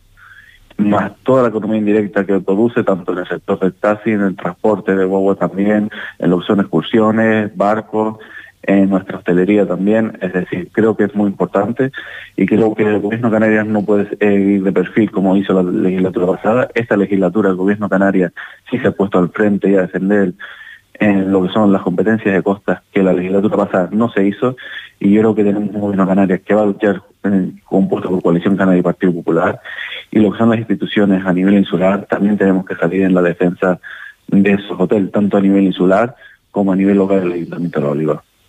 más 0.79 1.13
toda 1.23 1.43
la 1.43 1.49
economía 1.49 1.79
indirecta 1.79 2.27
que 2.27 2.39
produce, 2.41 2.85
tanto 2.85 3.13
en 3.13 3.19
el 3.19 3.29
sector 3.29 3.59
del 3.59 3.75
taxi, 3.75 4.11
en 4.11 4.23
el 4.23 4.37
transporte 4.37 4.95
de 4.95 5.05
guagua 5.05 5.35
también, 5.35 5.91
en 6.19 6.31
lo 6.31 6.41
que 6.41 6.47
son 6.47 6.61
excursiones, 6.61 7.57
barcos, 7.57 8.19
en 8.67 8.91
nuestra 8.91 9.19
hostelería 9.19 9.67
también, 9.67 10.19
es 10.21 10.33
decir, 10.33 10.69
creo 10.73 10.97
que 10.97 11.05
es 11.05 11.15
muy 11.15 11.29
importante 11.29 11.93
y 12.37 12.47
creo 12.47 12.75
que 12.75 12.83
el 12.83 13.01
gobierno 13.01 13.31
Canarias 13.31 13.67
no 13.67 13.83
puede 13.83 14.09
ir 14.21 14.63
de 14.63 14.73
perfil 14.73 15.11
como 15.11 15.37
hizo 15.37 15.55
la 15.55 15.71
legislatura 15.71 16.27
pasada. 16.27 16.69
Esta 16.75 16.97
legislatura 16.97 17.51
el 17.51 17.57
gobierno 17.57 17.89
Canarias 17.89 18.33
sí 18.71 18.79
se 18.79 18.89
ha 18.89 18.93
puesto 18.93 19.19
al 19.19 19.31
frente 19.31 19.71
y 19.71 19.77
a 19.77 19.83
defender 19.83 20.33
en 20.99 21.31
lo 21.31 21.43
que 21.43 21.53
son 21.53 21.73
las 21.73 21.83
competencias 21.83 22.35
de 22.35 22.43
costas 22.43 22.83
que 22.93 23.03
la 23.03 23.13
legislatura 23.13 23.57
pasada 23.57 23.89
no 23.93 24.11
se 24.11 24.27
hizo 24.27 24.57
y 24.99 25.13
yo 25.13 25.21
creo 25.21 25.35
que 25.35 25.45
tenemos 25.45 25.75
un 25.75 25.81
gobierno 25.81 26.07
Canarias 26.07 26.41
que 26.45 26.55
va 26.55 26.63
a 26.63 26.67
luchar 26.67 27.03
compuesto 27.65 28.09
por 28.09 28.23
Coalición 28.23 28.57
Canaria 28.57 28.81
y 28.81 28.83
Partido 28.83 29.13
Popular 29.13 29.61
y 30.11 30.19
lo 30.19 30.33
que 30.33 30.39
son 30.39 30.51
las 30.51 30.59
instituciones 30.59 31.25
a 31.25 31.33
nivel 31.33 31.55
insular 31.55 32.07
también 32.07 32.37
tenemos 32.37 32.65
que 32.65 32.77
salir 32.77 33.03
en 33.03 33.15
la 33.15 33.23
defensa 33.23 33.79
de 34.29 34.53
esos 34.53 34.79
hoteles, 34.79 35.13
tanto 35.13 35.37
a 35.37 35.41
nivel 35.41 35.65
insular 35.65 36.15
como 36.51 36.73
a 36.73 36.77
nivel 36.77 36.97
local 36.97 37.21
del 37.21 37.33
Ayuntamiento 37.33 37.81
de 37.81 37.87
la 37.87 37.93
Oliva. 37.93 38.25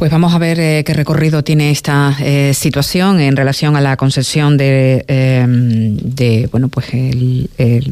Pues 0.00 0.10
vamos 0.10 0.32
a 0.32 0.38
ver 0.38 0.58
eh, 0.58 0.82
qué 0.82 0.94
recorrido 0.94 1.44
tiene 1.44 1.70
esta 1.70 2.16
eh, 2.22 2.52
situación 2.54 3.20
en 3.20 3.36
relación 3.36 3.76
a 3.76 3.82
la 3.82 3.98
concesión 3.98 4.56
de, 4.56 5.04
em, 5.08 5.98
bueno, 6.50 6.70
pues 6.70 6.86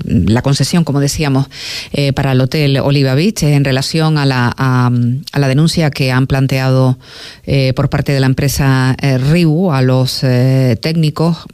la 0.06 0.40
concesión, 0.40 0.84
como 0.84 1.00
decíamos, 1.00 1.48
eh, 1.92 2.14
para 2.14 2.32
el 2.32 2.40
hotel 2.40 2.78
Oliva 2.78 3.14
Beach 3.14 3.42
en 3.42 3.62
relación 3.62 4.16
a 4.16 4.24
la, 4.24 4.54
a, 4.56 4.90
la 5.38 5.48
denuncia 5.48 5.90
que 5.90 6.10
han 6.10 6.26
planteado 6.26 6.98
por 7.74 7.90
parte 7.90 8.12
de 8.12 8.20
la 8.20 8.26
empresa 8.26 8.96
RIU 9.00 9.70
a 9.70 9.82
los 9.82 10.20
técnicos. 10.80 11.44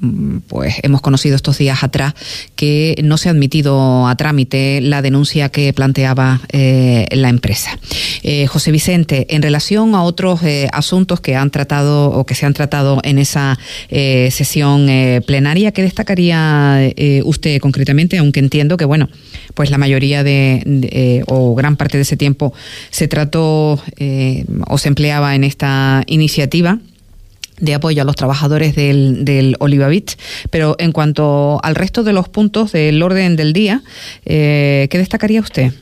Pues 0.47 0.77
hemos 0.83 1.01
conocido 1.01 1.35
estos 1.35 1.59
días 1.59 1.83
atrás 1.83 2.15
que 2.55 2.97
no 3.03 3.17
se 3.17 3.29
ha 3.29 3.33
admitido 3.33 4.07
a 4.07 4.15
trámite 4.15 4.81
la 4.81 5.03
denuncia 5.03 5.49
que 5.49 5.73
planteaba 5.73 6.41
la 6.53 7.29
empresa. 7.29 7.79
José 8.49 8.71
Vicente, 8.71 9.27
en 9.31 9.43
relación 9.43 9.95
a 9.95 10.03
otros 10.03 10.44
eh, 10.45 10.69
asuntos 10.73 11.21
que 11.21 11.37
han 11.37 11.51
tratado 11.51 12.11
o 12.11 12.25
que 12.27 12.35
se 12.35 12.47
han 12.47 12.55
tratado 12.55 13.01
en 13.03 13.19
esa 13.19 13.59
eh, 13.89 14.29
sesión 14.31 14.89
eh, 14.89 15.21
plenaria. 15.27 15.73
¿Qué 15.73 15.83
destacaría 15.83 16.93
usted 17.25 17.61
concretamente? 17.61 18.19
Aunque 18.19 18.41
entiendo 18.41 18.77
que, 18.77 18.85
bueno, 18.85 19.09
pues 19.55 19.71
la 19.71 19.79
mayoría 19.79 20.23
de, 20.23 21.25
o 21.27 21.55
gran 21.55 21.77
parte 21.77 21.99
de 21.99 22.03
ese 22.03 22.17
tiempo 22.17 22.53
se 22.91 23.09
trató 23.09 23.81
o 24.69 24.79
se 24.79 24.89
empleaba 24.89 25.35
en 25.35 25.45
esta 25.45 26.03
iniciativa 26.07 26.79
de 27.61 27.75
apoyo 27.75 28.03
a 28.03 28.05
los 28.05 28.17
trabajadores 28.17 28.75
del, 28.75 29.25
del 29.25 29.57
Oliva 29.61 29.89
Beach. 29.89 30.17
Pero 30.51 30.77
en 30.79 30.93
cuanto 30.93 31.61
al 31.63 31.75
resto 31.75 32.03
de 32.03 32.13
los 32.13 32.29
puntos 32.29 32.73
del 32.73 33.03
orden 33.03 33.37
del 33.37 33.53
día, 33.53 33.83
¿qué 34.25 34.89
destacaría 34.93 35.41
usted? 35.41 35.73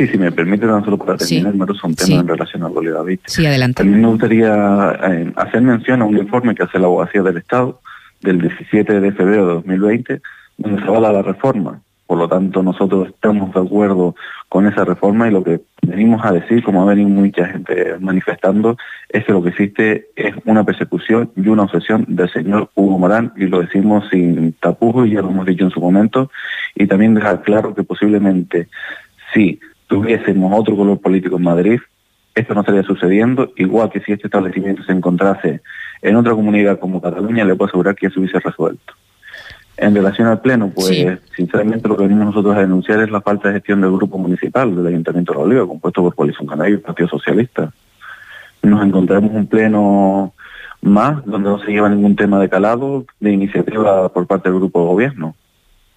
Sí, 0.00 0.06
si 0.06 0.16
me 0.16 0.32
permite 0.32 0.66
tan 0.66 0.82
solo 0.82 0.96
para 0.96 1.18
terminar, 1.18 1.52
sí. 1.52 1.80
un 1.84 1.94
tema 1.94 2.20
en 2.22 2.28
relación 2.28 2.62
al 2.62 2.72
Bolívar 2.72 3.04
Sí, 3.26 3.44
adelante. 3.44 3.82
También 3.82 4.00
me 4.00 4.08
gustaría 4.08 4.98
eh, 5.02 5.30
hacer 5.36 5.60
mención 5.60 6.00
a 6.00 6.06
un 6.06 6.16
informe 6.16 6.54
que 6.54 6.62
hace 6.62 6.78
la 6.78 6.86
abogacía 6.86 7.20
del 7.20 7.36
Estado 7.36 7.82
del 8.22 8.40
17 8.40 8.98
de 8.98 9.12
febrero 9.12 9.46
de 9.46 9.54
2020, 9.56 10.22
donde 10.56 10.80
se 10.80 10.88
avala 10.88 11.12
la 11.12 11.20
reforma. 11.20 11.82
Por 12.06 12.16
lo 12.16 12.28
tanto, 12.28 12.62
nosotros 12.62 13.08
estamos 13.08 13.52
de 13.52 13.60
acuerdo 13.60 14.14
con 14.48 14.66
esa 14.66 14.86
reforma 14.86 15.28
y 15.28 15.32
lo 15.32 15.44
que 15.44 15.60
venimos 15.82 16.24
a 16.24 16.32
decir, 16.32 16.62
como 16.62 16.80
ha 16.80 16.86
venido 16.86 17.10
mucha 17.10 17.44
gente 17.48 17.98
manifestando, 18.00 18.78
es 19.10 19.26
que 19.26 19.32
lo 19.32 19.42
que 19.42 19.50
existe 19.50 20.06
es 20.16 20.34
una 20.46 20.64
persecución 20.64 21.30
y 21.36 21.46
una 21.48 21.64
obsesión 21.64 22.06
del 22.08 22.32
señor 22.32 22.70
Hugo 22.74 22.98
Morán, 22.98 23.34
y 23.36 23.48
lo 23.48 23.60
decimos 23.60 24.08
sin 24.10 24.54
tapujos, 24.54 25.08
y 25.08 25.10
ya 25.10 25.20
lo 25.20 25.28
hemos 25.28 25.44
dicho 25.44 25.64
en 25.64 25.70
su 25.70 25.80
momento, 25.80 26.30
y 26.74 26.86
también 26.86 27.12
dejar 27.12 27.42
claro 27.42 27.74
que 27.74 27.82
posiblemente 27.82 28.68
sí 29.34 29.60
tuviésemos 29.90 30.52
otro 30.56 30.76
color 30.76 31.00
político 31.00 31.36
en 31.36 31.42
Madrid, 31.42 31.80
esto 32.36 32.54
no 32.54 32.60
estaría 32.60 32.84
sucediendo, 32.84 33.52
igual 33.56 33.90
que 33.90 34.00
si 34.00 34.12
este 34.12 34.28
establecimiento 34.28 34.84
se 34.84 34.92
encontrase 34.92 35.62
en 36.00 36.14
otra 36.14 36.32
comunidad 36.32 36.78
como 36.78 37.02
Cataluña, 37.02 37.44
le 37.44 37.56
puedo 37.56 37.68
asegurar 37.68 37.96
que 37.96 38.06
ya 38.06 38.14
se 38.14 38.20
hubiese 38.20 38.38
resuelto. 38.38 38.94
En 39.76 39.92
relación 39.92 40.28
al 40.28 40.40
Pleno, 40.40 40.70
pues 40.72 41.18
sinceramente 41.34 41.88
lo 41.88 41.96
que 41.96 42.04
venimos 42.04 42.26
nosotros 42.26 42.54
a 42.54 42.60
denunciar 42.60 43.00
es 43.00 43.10
la 43.10 43.20
falta 43.20 43.48
de 43.48 43.54
gestión 43.54 43.80
del 43.80 43.90
grupo 43.90 44.16
municipal 44.16 44.76
del 44.76 44.86
Ayuntamiento 44.86 45.32
de 45.32 45.38
La 45.38 45.44
Oliva, 45.44 45.66
compuesto 45.66 46.02
por 46.02 46.14
Coalición 46.14 46.46
Canaria 46.46 46.74
y 46.74 46.78
Partido 46.78 47.08
Socialista. 47.08 47.72
Nos 48.62 48.86
encontramos 48.86 49.32
un 49.32 49.48
Pleno 49.48 50.34
más 50.82 51.24
donde 51.24 51.50
no 51.50 51.58
se 51.58 51.72
lleva 51.72 51.88
ningún 51.88 52.14
tema 52.14 52.38
de 52.38 52.48
calado 52.48 53.06
de 53.18 53.32
iniciativa 53.32 54.08
por 54.10 54.28
parte 54.28 54.50
del 54.50 54.60
grupo 54.60 54.80
de 54.80 54.86
gobierno. 54.86 55.34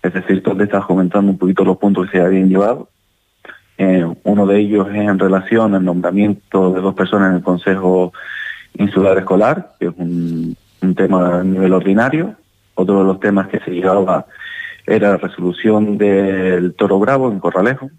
Es 0.01 0.13
decir, 0.13 0.41
donde 0.41 0.63
estás 0.63 0.85
comentando 0.85 1.31
un 1.31 1.38
poquito 1.38 1.63
los 1.63 1.77
puntos 1.77 2.07
que 2.07 2.17
se 2.17 2.23
habían 2.23 2.50
llevado 2.50 2.89
eh, 3.77 4.06
uno 4.24 4.46
de 4.46 4.60
ellos 4.60 4.88
es 4.89 4.96
en 4.96 5.20
relación 5.20 5.74
al 5.74 5.84
nombramiento 5.84 6.74
de 6.74 6.82
dos 6.82 6.94
personas 6.94 7.30
en 7.30 7.38
el 7.38 7.44
Consejo 7.44 8.13
Insular 8.75 9.18
Escolar, 9.18 9.74
que 9.80 9.88
es 9.88 9.94
un, 9.98 10.56
tema 10.96 11.39
a 11.39 11.44
nivel 11.44 11.74
ordinario. 11.74 12.36
Otro 12.75 13.00
de 13.00 13.06
los 13.06 13.20
temas 13.20 13.48
que 13.48 13.60
se 13.60 13.72
llevaba 13.72 14.25
era 14.86 15.12
la 15.12 15.18
resolución 15.18 15.98
del 15.98 16.74
Toro 16.74 17.00
Bravo 17.00 17.32
en 17.32 17.39
Corralejo, 17.39 17.89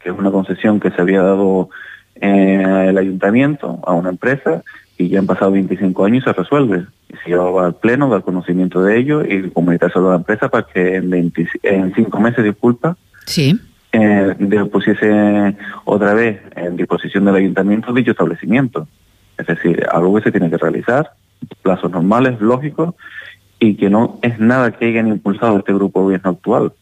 que 0.00 0.10
es 0.10 0.18
una 0.18 0.30
concesión 0.30 0.80
que 0.80 0.90
se 0.90 1.00
había 1.00 1.22
dado 1.22 1.70
en 2.16 2.68
el 2.68 2.98
ayuntamiento 2.98 3.78
a 3.86 3.92
una 3.92 4.08
empresa 4.08 4.62
y 4.98 5.08
ya 5.08 5.20
han 5.20 5.26
pasado 5.26 5.52
25 5.52 6.04
años 6.04 6.22
y 6.22 6.24
se 6.24 6.32
resuelve. 6.32 6.86
Se 7.22 7.30
llevaba 7.30 7.66
al 7.66 7.74
pleno, 7.76 8.08
dar 8.08 8.22
conocimiento 8.22 8.82
de 8.82 8.98
ello 8.98 9.24
y 9.24 9.50
comunicarse 9.50 9.98
a 9.98 10.02
la 10.02 10.16
empresa 10.16 10.48
para 10.48 10.66
que 10.66 10.96
en, 10.96 11.32
en 11.62 11.94
cinco 11.94 12.20
meses, 12.20 12.44
disculpa, 12.44 12.96
sí 13.24 13.58
eh, 13.98 14.64
pusiese 14.70 15.56
otra 15.84 16.14
vez 16.14 16.40
en 16.54 16.76
disposición 16.76 17.24
del 17.24 17.36
ayuntamiento 17.36 17.92
dicho 17.92 18.10
establecimiento. 18.10 18.88
Es 19.38 19.46
decir, 19.46 19.86
algo 19.90 20.14
que 20.14 20.22
se 20.22 20.30
tiene 20.30 20.50
que 20.50 20.58
realizar, 20.58 21.12
plazos 21.62 21.90
normales, 21.90 22.40
lógicos, 22.40 22.94
y 23.58 23.74
que 23.76 23.88
no 23.88 24.18
es 24.22 24.38
nada 24.38 24.72
que 24.72 24.86
hayan 24.86 25.08
impulsado 25.08 25.58
este 25.58 25.72
grupo 25.72 26.00
de 26.00 26.04
gobierno 26.04 26.30
actual. 26.30 26.72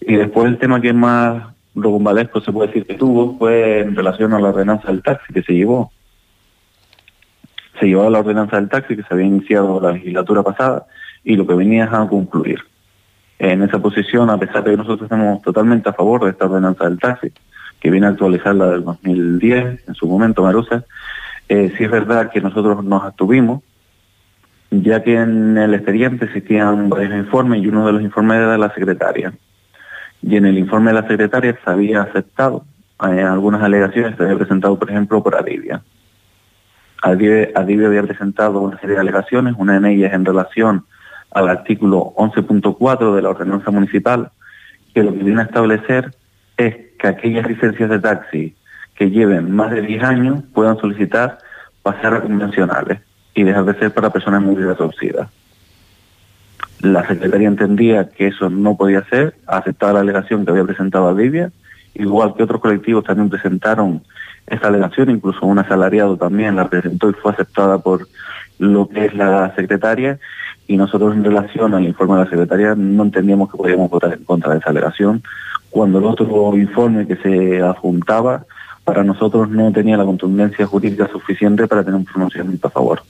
Y 0.00 0.16
después 0.16 0.46
el 0.48 0.58
tema 0.58 0.80
que 0.80 0.92
más 0.92 1.44
rogumbalesco 1.74 2.40
se 2.40 2.52
puede 2.52 2.68
decir 2.68 2.86
que 2.86 2.94
tuvo 2.94 3.38
fue 3.38 3.80
en 3.80 3.94
relación 3.94 4.32
a 4.32 4.40
la 4.40 4.48
ordenanza 4.48 4.88
del 4.88 5.02
taxi 5.02 5.32
que 5.32 5.42
se 5.42 5.52
llevó. 5.52 5.92
Se 7.78 7.86
llevó 7.86 8.10
la 8.10 8.20
ordenanza 8.20 8.56
del 8.56 8.68
taxi 8.68 8.96
que 8.96 9.02
se 9.02 9.14
había 9.14 9.26
iniciado 9.26 9.80
la 9.80 9.92
legislatura 9.92 10.42
pasada 10.42 10.86
y 11.22 11.36
lo 11.36 11.46
que 11.46 11.54
venía 11.54 11.84
es 11.84 11.92
a 11.92 12.08
concluir 12.08 12.60
en 13.40 13.62
esa 13.62 13.78
posición, 13.78 14.28
a 14.30 14.38
pesar 14.38 14.62
de 14.62 14.72
que 14.72 14.76
nosotros 14.76 15.02
estamos 15.02 15.40
totalmente 15.42 15.88
a 15.88 15.94
favor 15.94 16.24
de 16.24 16.30
esta 16.30 16.44
ordenanza 16.44 16.84
del 16.84 16.98
taxi, 16.98 17.32
que 17.80 17.90
viene 17.90 18.06
a 18.06 18.10
actualizar 18.10 18.54
la 18.54 18.66
del 18.66 18.84
2010, 18.84 19.88
en 19.88 19.94
su 19.94 20.06
momento, 20.06 20.42
Marusa, 20.42 20.84
eh, 21.48 21.72
sí 21.76 21.84
es 21.84 21.90
verdad 21.90 22.30
que 22.30 22.40
nosotros 22.40 22.84
nos 22.84 23.02
abstuvimos, 23.02 23.62
ya 24.70 25.02
que 25.02 25.16
en 25.16 25.56
el 25.56 25.74
expediente 25.74 26.26
existían 26.26 26.90
varios 26.90 27.14
informes 27.14 27.62
y 27.62 27.68
uno 27.68 27.86
de 27.86 27.94
los 27.94 28.02
informes 28.02 28.36
era 28.36 28.52
de 28.52 28.58
la 28.58 28.72
secretaria. 28.74 29.32
Y 30.22 30.36
en 30.36 30.44
el 30.44 30.58
informe 30.58 30.92
de 30.92 31.00
la 31.00 31.08
secretaria 31.08 31.58
se 31.64 31.70
había 31.70 32.02
aceptado 32.02 32.64
eh, 33.08 33.22
algunas 33.22 33.62
alegaciones 33.62 34.16
se 34.16 34.22
había 34.22 34.36
presentado, 34.36 34.78
por 34.78 34.90
ejemplo, 34.90 35.22
por 35.22 35.34
Adivia. 35.34 35.82
Adivia, 37.02 37.48
Adivia 37.54 37.86
había 37.86 38.02
presentado 38.02 38.60
una 38.60 38.78
serie 38.78 38.96
de 38.96 39.00
alegaciones, 39.00 39.54
una 39.56 39.80
de 39.80 39.92
ellas 39.92 40.12
en 40.12 40.26
relación 40.26 40.84
al 41.32 41.48
artículo 41.48 42.12
11.4 42.16 43.14
de 43.14 43.22
la 43.22 43.30
ordenanza 43.30 43.70
municipal, 43.70 44.30
que 44.94 45.02
lo 45.02 45.12
que 45.12 45.22
viene 45.22 45.42
a 45.42 45.44
establecer 45.44 46.14
es 46.56 46.76
que 46.98 47.08
aquellas 47.08 47.48
licencias 47.48 47.88
de 47.88 47.98
taxi 47.98 48.54
que 48.94 49.10
lleven 49.10 49.54
más 49.54 49.70
de 49.70 49.82
10 49.82 50.02
años 50.02 50.42
puedan 50.52 50.78
solicitar 50.78 51.38
pasar 51.82 52.14
a 52.14 52.20
convencionales 52.20 53.00
y 53.34 53.44
dejar 53.44 53.64
de 53.64 53.78
ser 53.78 53.94
para 53.94 54.10
personas 54.10 54.42
muy 54.42 54.56
reducidas. 54.56 55.28
La 56.80 57.06
Secretaría 57.06 57.48
entendía 57.48 58.08
que 58.08 58.28
eso 58.28 58.50
no 58.50 58.76
podía 58.76 59.04
ser, 59.04 59.34
aceptaba 59.46 59.94
la 59.94 60.00
alegación 60.00 60.44
que 60.44 60.50
había 60.50 60.64
presentado 60.64 61.08
a 61.08 61.12
Libia, 61.12 61.50
igual 61.94 62.34
que 62.34 62.42
otros 62.42 62.60
colectivos 62.60 63.04
también 63.04 63.30
presentaron 63.30 64.02
esta 64.46 64.68
alegación, 64.68 65.10
incluso 65.10 65.46
un 65.46 65.58
asalariado 65.58 66.16
también 66.16 66.56
la 66.56 66.68
presentó 66.68 67.08
y 67.08 67.14
fue 67.14 67.32
aceptada 67.32 67.78
por 67.78 68.08
lo 68.58 68.88
que 68.88 69.06
es 69.06 69.14
la 69.14 69.54
secretaria, 69.54 70.18
y 70.70 70.76
nosotros 70.76 71.16
en 71.16 71.24
relación 71.24 71.74
al 71.74 71.84
informe 71.84 72.14
de 72.14 72.24
la 72.24 72.30
secretaria 72.30 72.76
no 72.76 73.02
entendíamos 73.02 73.50
que 73.50 73.58
podíamos 73.58 73.90
votar 73.90 74.12
en 74.12 74.22
contra 74.22 74.52
de 74.52 74.60
esa 74.60 74.70
alegación, 74.70 75.20
cuando 75.68 75.98
el 75.98 76.04
otro 76.04 76.56
informe 76.56 77.08
que 77.08 77.16
se 77.16 77.60
adjuntaba 77.60 78.44
para 78.84 79.02
nosotros 79.02 79.50
no 79.50 79.72
tenía 79.72 79.96
la 79.96 80.04
contundencia 80.04 80.64
jurídica 80.66 81.08
suficiente 81.08 81.66
para 81.66 81.82
tener 81.82 81.96
un 81.96 82.04
pronunciamiento 82.04 82.68
a 82.68 82.70
favor. 82.70 83.02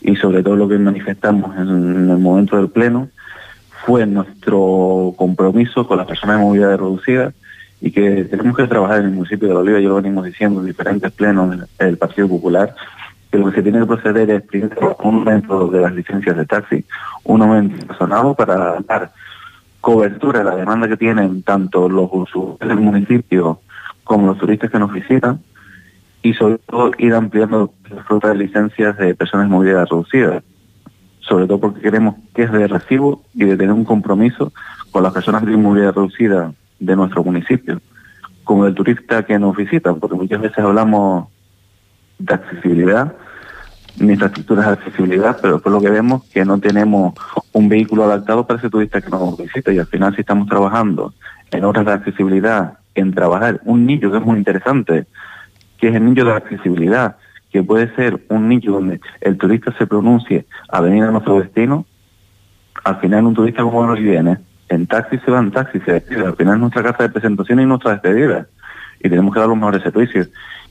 Y 0.00 0.16
sobre 0.16 0.42
todo 0.42 0.56
lo 0.56 0.68
que 0.68 0.76
manifestamos 0.76 1.56
en 1.56 2.10
el 2.10 2.18
momento 2.18 2.56
del 2.56 2.68
Pleno 2.68 3.08
fue 3.86 4.04
nuestro 4.04 5.14
compromiso 5.16 5.86
con 5.86 5.98
las 5.98 6.06
personas 6.08 6.38
de 6.38 6.44
movilidad 6.44 6.78
reducida 6.78 7.32
y 7.80 7.92
que 7.92 8.24
tenemos 8.24 8.56
que 8.56 8.66
trabajar 8.66 8.98
en 8.98 9.06
el 9.06 9.12
municipio 9.12 9.46
de 9.46 9.54
La 9.54 9.60
Oliva, 9.60 9.78
ya 9.78 9.86
lo 9.86 9.94
venimos 9.94 10.24
diciendo 10.24 10.58
en 10.58 10.66
diferentes 10.66 11.12
plenos 11.12 11.56
del 11.78 11.96
Partido 11.96 12.26
Popular, 12.26 12.74
que 13.30 13.38
lo 13.38 13.46
que 13.46 13.56
se 13.56 13.62
tiene 13.62 13.80
que 13.80 13.86
proceder 13.86 14.30
es 14.30 14.42
primero 14.42 14.96
un 15.02 15.16
aumento 15.16 15.68
de 15.68 15.80
las 15.80 15.92
licencias 15.92 16.36
de 16.36 16.46
taxi, 16.46 16.84
un 17.24 17.42
aumento 17.42 17.86
razonado 17.86 18.34
para 18.34 18.80
dar 18.86 19.12
cobertura 19.80 20.40
a 20.40 20.44
la 20.44 20.56
demanda 20.56 20.88
que 20.88 20.96
tienen 20.96 21.42
tanto 21.42 21.88
los 21.88 22.08
usuarios 22.12 22.58
del 22.60 22.80
municipio 22.80 23.60
como 24.04 24.26
los 24.26 24.38
turistas 24.38 24.70
que 24.70 24.78
nos 24.78 24.92
visitan 24.92 25.40
y 26.22 26.34
sobre 26.34 26.58
todo 26.58 26.90
ir 26.98 27.14
ampliando 27.14 27.72
la 27.90 28.02
flota 28.04 28.28
de 28.28 28.36
licencias 28.36 28.96
de 28.96 29.14
personas 29.14 29.46
de 29.46 29.54
movilidad 29.54 29.86
reducida, 29.88 30.42
sobre 31.20 31.46
todo 31.46 31.60
porque 31.60 31.80
queremos 31.80 32.16
que 32.34 32.42
es 32.42 32.52
de 32.52 32.66
recibo 32.66 33.22
y 33.34 33.44
de 33.44 33.56
tener 33.56 33.72
un 33.72 33.84
compromiso 33.84 34.52
con 34.90 35.02
las 35.02 35.12
personas 35.12 35.44
de 35.44 35.56
movilidad 35.56 35.94
reducida 35.94 36.52
de 36.80 36.96
nuestro 36.96 37.22
municipio, 37.22 37.80
como 38.44 38.66
el 38.66 38.74
turista 38.74 39.24
que 39.24 39.38
nos 39.38 39.56
visita, 39.56 39.92
porque 39.94 40.16
muchas 40.16 40.40
veces 40.40 40.58
hablamos 40.58 41.28
de 42.18 42.34
accesibilidad, 42.34 43.14
ni 43.98 44.12
infraestructuras 44.12 44.66
de 44.66 44.72
accesibilidad, 44.72 45.38
pero 45.40 45.60
por 45.60 45.72
lo 45.72 45.80
que 45.80 45.90
vemos 45.90 46.24
que 46.24 46.44
no 46.44 46.58
tenemos 46.58 47.14
un 47.52 47.68
vehículo 47.68 48.04
adaptado 48.04 48.46
para 48.46 48.58
ese 48.58 48.70
turista 48.70 49.00
que 49.00 49.10
nos 49.10 49.36
visita 49.36 49.72
y 49.72 49.78
al 49.78 49.86
final 49.86 50.14
si 50.14 50.20
estamos 50.20 50.48
trabajando 50.48 51.14
en 51.50 51.64
obras 51.64 51.86
de 51.86 51.92
accesibilidad, 51.92 52.78
en 52.94 53.12
trabajar 53.12 53.60
un 53.64 53.86
nicho 53.86 54.10
que 54.10 54.18
es 54.18 54.24
muy 54.24 54.38
interesante, 54.38 55.06
que 55.78 55.88
es 55.88 55.94
el 55.94 56.04
nicho 56.04 56.24
de 56.24 56.32
accesibilidad, 56.32 57.16
que 57.50 57.62
puede 57.62 57.94
ser 57.94 58.20
un 58.28 58.48
nicho 58.48 58.72
donde 58.72 59.00
el 59.20 59.38
turista 59.38 59.72
se 59.78 59.86
pronuncie 59.86 60.46
a 60.68 60.80
venir 60.80 61.04
a 61.04 61.10
nuestro 61.10 61.40
destino, 61.40 61.86
al 62.84 63.00
final 63.00 63.24
un 63.24 63.34
turista 63.34 63.62
como 63.62 63.86
nos 63.86 63.98
viene, 63.98 64.38
en 64.68 64.86
taxi 64.86 65.18
se 65.18 65.30
va 65.30 65.38
en 65.38 65.50
taxi, 65.50 65.80
se 65.80 65.92
despide, 65.92 66.26
al 66.26 66.36
final 66.36 66.54
es 66.54 66.60
nuestra 66.60 66.82
casa 66.82 67.04
de 67.04 67.08
presentación 67.08 67.60
y 67.60 67.66
nuestra 67.66 67.92
despedida, 67.92 68.46
y 69.00 69.08
tenemos 69.08 69.32
que 69.32 69.40
dar 69.40 69.48
los 69.48 69.56
mejores 69.56 69.82
servicios. 69.82 70.28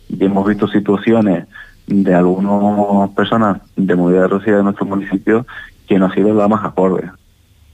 Y 0.10 0.24
hemos 0.24 0.48
visto 0.48 0.68
situaciones 0.68 1.46
de 1.88 2.14
algunas 2.14 3.10
personas 3.12 3.62
de 3.76 3.96
movilidad 3.96 4.28
reducida 4.28 4.58
de 4.58 4.64
nuestro 4.64 4.86
municipio 4.86 5.46
que 5.88 5.98
no 5.98 6.08
ha 6.08 6.14
sido 6.14 6.34
la 6.34 6.48
más 6.48 6.66
acorde 6.66 7.10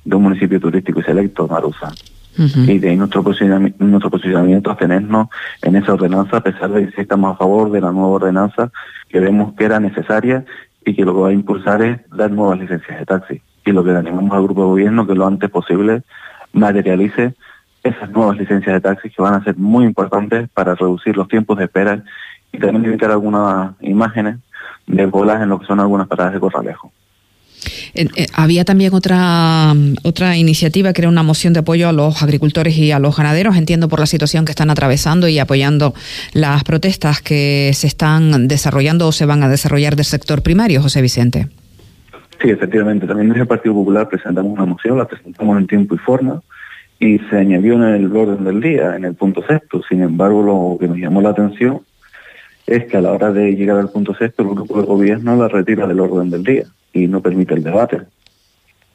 de 0.06 0.16
un 0.16 0.24
municipio 0.24 0.60
turístico 0.60 1.00
y 1.00 1.04
selecto, 1.04 1.48
Marusa. 1.48 1.92
Y 2.36 2.80
de 2.80 2.90
ahí 2.90 2.98
nuestro 2.98 3.24
posicionamiento, 3.24 3.84
nuestro 3.86 4.10
posicionamiento 4.10 4.72
a 4.72 4.76
tenernos 4.76 5.28
en 5.62 5.76
esa 5.76 5.94
ordenanza, 5.94 6.38
a 6.38 6.42
pesar 6.42 6.72
de 6.72 6.90
que 6.90 7.02
estamos 7.02 7.34
a 7.34 7.38
favor 7.38 7.72
de 7.72 7.80
la 7.80 7.92
nueva 7.92 8.08
ordenanza, 8.08 8.72
que 9.08 9.20
vemos 9.20 9.54
que 9.54 9.66
era 9.66 9.80
necesaria 9.80 10.44
y 10.84 10.96
que 10.96 11.06
lo 11.06 11.14
que 11.14 11.22
va 11.22 11.30
a 11.30 11.34
impulsar 11.34 11.82
es 11.84 12.10
dar 12.10 12.32
nuevas 12.32 12.60
licencias 12.60 13.00
de 13.00 13.06
taxi. 13.06 13.42
Y 13.66 13.72
lo 13.72 13.84
que 13.84 13.92
le 13.92 14.00
animamos 14.00 14.32
al 14.32 14.44
grupo 14.44 14.62
de 14.62 14.68
gobierno 14.68 15.06
que 15.06 15.14
lo 15.14 15.28
antes 15.28 15.50
posible 15.50 16.02
materialice 16.54 17.36
esas 17.84 18.10
nuevas 18.10 18.38
licencias 18.38 18.74
de 18.74 18.82
taxi 18.82 19.10
que 19.10 19.22
van 19.22 19.34
a 19.34 19.44
ser 19.44 19.58
muy 19.58 19.86
importantes 19.86 20.50
para 20.54 20.74
reducir 20.76 21.18
los 21.18 21.28
tiempos 21.28 21.58
de 21.58 21.66
espera 21.66 22.04
y 22.52 22.58
también 22.58 22.86
evitar 22.86 23.12
algunas 23.12 23.74
imágenes 23.82 24.38
de 24.88 25.06
bolas 25.06 25.42
en 25.42 25.50
lo 25.50 25.60
que 25.60 25.66
son 25.66 25.80
algunas 25.80 26.08
paradas 26.08 26.34
de 26.34 26.40
corralejo. 26.40 26.92
Eh, 27.94 28.08
eh, 28.16 28.26
había 28.34 28.66
también 28.66 28.94
otra, 28.94 29.74
otra 30.04 30.36
iniciativa 30.38 30.94
que 30.94 31.02
era 31.02 31.10
una 31.10 31.24
moción 31.24 31.54
de 31.54 31.60
apoyo 31.60 31.88
a 31.88 31.94
los 31.94 32.22
agricultores 32.22 32.78
y 32.78 32.92
a 32.92 33.00
los 33.00 33.16
ganaderos, 33.16 33.56
entiendo 33.56 33.88
por 33.88 34.00
la 34.00 34.06
situación 34.06 34.46
que 34.46 34.52
están 34.52 34.70
atravesando 34.70 35.28
y 35.28 35.40
apoyando 35.40 35.94
las 36.34 36.64
protestas 36.64 37.22
que 37.22 37.72
se 37.74 37.88
están 37.88 38.48
desarrollando 38.48 39.08
o 39.08 39.12
se 39.12 39.26
van 39.26 39.44
a 39.44 39.50
desarrollar 39.50 39.96
del 39.96 40.06
sector 40.06 40.42
primario, 40.42 40.82
José 40.82 41.02
Vicente. 41.02 41.48
Sí, 42.42 42.50
efectivamente. 42.50 43.08
También 43.08 43.30
desde 43.30 43.42
el 43.42 43.48
Partido 43.48 43.74
Popular 43.76 44.10
presentamos 44.10 44.52
una 44.52 44.66
moción, 44.66 44.98
la 44.98 45.08
presentamos 45.08 45.58
en 45.58 45.68
tiempo 45.68 45.96
y 45.96 45.98
forma 46.00 46.42
y 47.04 47.20
se 47.30 47.38
añadió 47.38 47.74
en 47.74 47.84
el 47.84 48.16
orden 48.16 48.46
del 48.46 48.62
día, 48.62 48.96
en 48.96 49.04
el 49.04 49.14
punto 49.14 49.44
sexto. 49.46 49.82
Sin 49.90 50.02
embargo, 50.02 50.42
lo 50.42 50.78
que 50.80 50.88
nos 50.88 50.98
llamó 50.98 51.22
la 51.22 51.32
atención 51.32 51.82
es 52.66 52.86
que 52.86 52.96
a 52.96 53.02
la 53.02 53.12
hora 53.12 53.34
de 53.34 53.52
llegar 53.58 53.78
al 53.78 53.90
punto 53.90 54.16
sexto, 54.16 54.44
el 54.44 54.50
grupo 54.50 54.80
de 54.80 54.88
gobierno 54.88 55.36
la 55.36 55.50
retira 55.50 55.86
del 55.86 56.00
orden 56.00 56.30
del 56.30 56.46
día 56.46 56.64
y 56.94 57.08
no 57.08 57.20
permite 57.20 57.56
el 57.56 57.64
debate. 57.64 58.04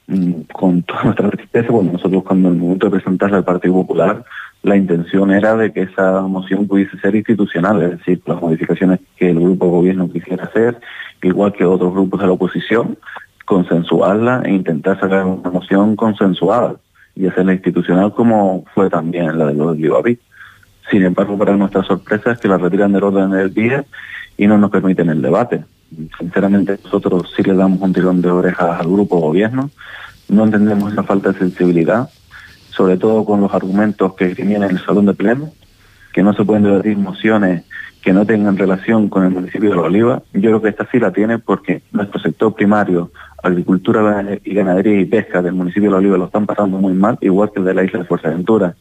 Mm, 0.07 0.41
con 0.51 0.83
toda 0.85 1.05
nuestra 1.05 1.29
tristeza, 1.29 1.71
bueno, 1.71 1.93
nosotros 1.93 2.23
cuando 2.25 2.49
en 2.49 2.55
el 2.55 2.61
momento 2.61 2.87
de 2.87 2.93
presentarla 2.93 3.37
al 3.37 3.45
Partido 3.45 3.75
Popular, 3.75 4.25
la 4.63 4.75
intención 4.75 5.31
era 5.31 5.55
de 5.55 5.71
que 5.71 5.83
esa 5.83 6.23
moción 6.23 6.67
pudiese 6.67 6.99
ser 7.01 7.15
institucional, 7.15 7.83
es 7.83 7.99
decir, 7.99 8.23
las 8.25 8.41
modificaciones 8.41 9.01
que 9.19 9.29
el 9.29 9.39
grupo 9.39 9.67
de 9.67 9.71
gobierno 9.73 10.11
quisiera 10.11 10.45
hacer, 10.45 10.79
igual 11.23 11.53
que 11.53 11.67
otros 11.67 11.93
grupos 11.93 12.21
de 12.21 12.27
la 12.27 12.33
oposición, 12.33 12.97
consensuarla 13.45 14.45
e 14.47 14.53
intentar 14.53 14.99
sacar 14.99 15.27
una 15.27 15.51
moción 15.51 15.95
consensuada 15.95 16.77
y 17.19 17.27
hacerla 17.27 17.53
institucional 17.53 18.15
como 18.15 18.65
fue 18.75 18.89
también 18.89 19.37
la 19.37 19.47
de 19.47 19.55
los 19.55 19.77
Libaví. 19.77 20.19
Sin 20.91 21.03
embargo, 21.03 21.37
para 21.37 21.57
nuestra 21.57 21.83
sorpresa 21.83 22.33
es 22.33 22.39
que 22.39 22.49
la 22.49 22.57
retiran 22.57 22.93
del 22.93 23.03
orden 23.03 23.31
del 23.31 23.53
día 23.53 23.85
y 24.37 24.47
no 24.47 24.57
nos 24.57 24.71
permiten 24.71 25.11
el 25.11 25.21
debate. 25.21 25.65
Sinceramente, 26.19 26.79
nosotros 26.85 27.33
sí 27.37 27.43
le 27.43 27.55
damos 27.55 27.81
un 27.81 27.93
tirón 27.93 28.23
de 28.23 28.31
orejas 28.31 28.81
al 28.81 28.87
grupo 28.87 29.19
gobierno. 29.19 29.71
No 30.29 30.45
entendemos 30.45 30.93
esa 30.93 31.03
falta 31.03 31.33
de 31.33 31.39
sensibilidad, 31.39 32.09
sobre 32.71 32.97
todo 32.97 33.25
con 33.25 33.41
los 33.41 33.53
argumentos 33.53 34.15
que 34.15 34.29
vienen 34.29 34.63
en 34.63 34.71
el 34.71 34.85
salón 34.85 35.07
de 35.07 35.15
pleno, 35.15 35.51
que 36.13 36.23
no 36.23 36.33
se 36.35 36.45
pueden 36.45 36.65
debatir 36.65 36.97
mociones 36.97 37.65
que 38.03 38.13
no 38.13 38.25
tengan 38.25 38.57
relación 38.57 39.09
con 39.09 39.25
el 39.25 39.31
municipio 39.31 39.71
de 39.71 39.77
La 39.77 39.83
Oliva. 39.83 40.23
Yo 40.33 40.41
creo 40.41 40.63
que 40.63 40.69
esta 40.69 40.89
sí 40.91 40.99
la 40.99 41.13
tiene 41.13 41.39
porque 41.39 41.83
nuestro 41.93 42.21
sector 42.21 42.55
primario, 42.55 43.11
agricultura 43.43 44.25
y 44.45 44.55
ganadería 44.55 45.01
y 45.01 45.05
pesca 45.05 45.43
del 45.43 45.55
municipio 45.55 45.89
de 45.89 45.93
La 45.93 45.99
Oliva 45.99 46.17
lo 46.17 46.27
están 46.27 46.47
pasando 46.47 46.79
muy 46.79 46.93
mal, 46.93 47.19
igual 47.21 47.51
que 47.53 47.61
el 47.61 47.67
de 47.67 47.75
la 47.75 47.85
isla 47.85 48.01
de 48.01 48.05
Fuerteventura 48.07 48.75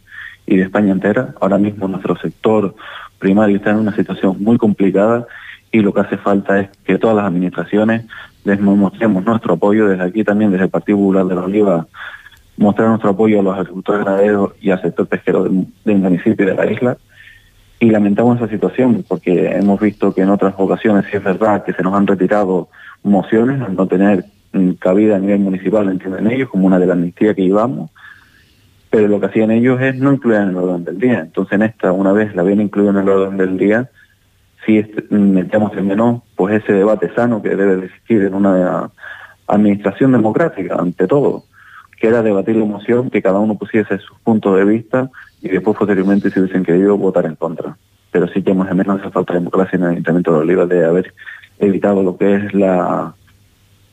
y 0.45 0.57
de 0.57 0.63
España 0.63 0.91
entera. 0.91 1.33
Ahora 1.41 1.57
mismo 1.57 1.87
nuestro 1.87 2.15
sector 2.17 2.75
primario 3.19 3.57
está 3.57 3.71
en 3.71 3.77
una 3.77 3.95
situación 3.95 4.37
muy 4.39 4.57
complicada 4.57 5.27
y 5.71 5.81
lo 5.81 5.93
que 5.93 6.01
hace 6.01 6.17
falta 6.17 6.59
es 6.59 6.69
que 6.85 6.97
todas 6.97 7.15
las 7.15 7.25
administraciones 7.25 8.05
les 8.43 8.61
mostremos 8.61 9.25
nuestro 9.25 9.55
apoyo 9.55 9.87
desde 9.87 10.03
aquí 10.03 10.23
también, 10.23 10.51
desde 10.51 10.65
el 10.65 10.69
Partido 10.69 10.97
Popular 10.97 11.25
de 11.25 11.35
la 11.35 11.41
Oliva, 11.41 11.87
mostrar 12.55 12.87
nuestro 12.87 13.09
apoyo 13.09 13.39
a 13.39 13.43
los 13.43 13.57
agricultores 13.57 14.05
ganaderos 14.05 14.53
y 14.61 14.71
al 14.71 14.81
sector 14.81 15.07
pesquero 15.07 15.43
del, 15.43 15.97
municipio 15.97 16.45
y 16.45 16.49
de 16.49 16.55
la 16.55 16.71
isla. 16.71 16.97
Y 17.79 17.89
lamentamos 17.91 18.37
esa 18.37 18.47
situación 18.47 19.05
porque 19.07 19.51
hemos 19.51 19.79
visto 19.79 20.13
que 20.13 20.21
en 20.21 20.29
otras 20.29 20.55
ocasiones 20.57 21.05
sí 21.09 21.17
es 21.17 21.23
verdad 21.23 21.63
que 21.63 21.73
se 21.73 21.83
nos 21.83 21.93
han 21.93 22.07
retirado 22.07 22.69
mociones 23.03 23.61
al 23.61 23.75
no 23.75 23.87
tener 23.87 24.25
mm, 24.53 24.71
cabida 24.73 25.17
a 25.17 25.19
nivel 25.19 25.39
municipal, 25.39 25.87
entienden 25.89 26.31
ellos, 26.31 26.49
como 26.49 26.65
una 26.65 26.79
de 26.79 26.87
la 26.87 26.93
amnistía 26.93 27.35
que 27.35 27.43
llevamos 27.43 27.91
pero 28.89 29.07
lo 29.07 29.19
que 29.19 29.27
hacían 29.27 29.51
ellos 29.51 29.79
es 29.81 29.95
no 29.95 30.13
incluir 30.13 30.39
en 30.39 30.49
el 30.49 30.57
orden 30.57 30.83
del 30.85 30.97
día. 30.97 31.19
Entonces 31.19 31.53
en 31.53 31.63
esta, 31.63 31.91
una 31.91 32.11
vez 32.13 32.35
la 32.35 32.41
habían 32.41 32.61
incluido 32.61 32.91
en 32.91 32.97
el 32.97 33.09
orden 33.09 33.37
del 33.37 33.57
día, 33.57 33.89
si 34.65 34.83
metemos 35.09 35.75
en 35.77 35.87
menos 35.87 36.23
pues 36.35 36.63
ese 36.63 36.73
debate 36.73 37.13
sano 37.13 37.41
que 37.41 37.55
debe 37.55 37.85
existir 37.85 38.23
en 38.23 38.33
una 38.33 38.89
administración 39.47 40.11
democrática, 40.11 40.75
ante 40.75 41.07
todo, 41.07 41.43
que 41.99 42.07
era 42.07 42.21
debatir 42.21 42.55
la 42.55 42.65
moción, 42.65 43.09
que 43.09 43.21
cada 43.21 43.39
uno 43.39 43.55
pusiese 43.57 43.97
sus 43.99 44.17
puntos 44.19 44.57
de 44.57 44.65
vista 44.65 45.09
y 45.41 45.49
después 45.49 45.77
posteriormente 45.77 46.29
si 46.29 46.39
hubiesen 46.39 46.63
querido 46.63 46.97
votar 46.97 47.25
en 47.25 47.35
contra. 47.35 47.77
Pero 48.11 48.27
sí 48.27 48.41
que 48.41 48.51
hemos 48.51 48.69
en 48.69 48.77
menos 48.77 49.01
falta 49.11 49.33
de 49.33 49.39
democracia 49.39 49.77
en 49.77 49.83
el 49.83 49.91
Ayuntamiento 49.91 50.33
de 50.33 50.39
Oliva 50.39 50.65
de 50.65 50.85
haber 50.85 51.13
evitado 51.59 52.03
lo 52.03 52.17
que 52.17 52.35
es 52.35 52.53
la 52.53 53.13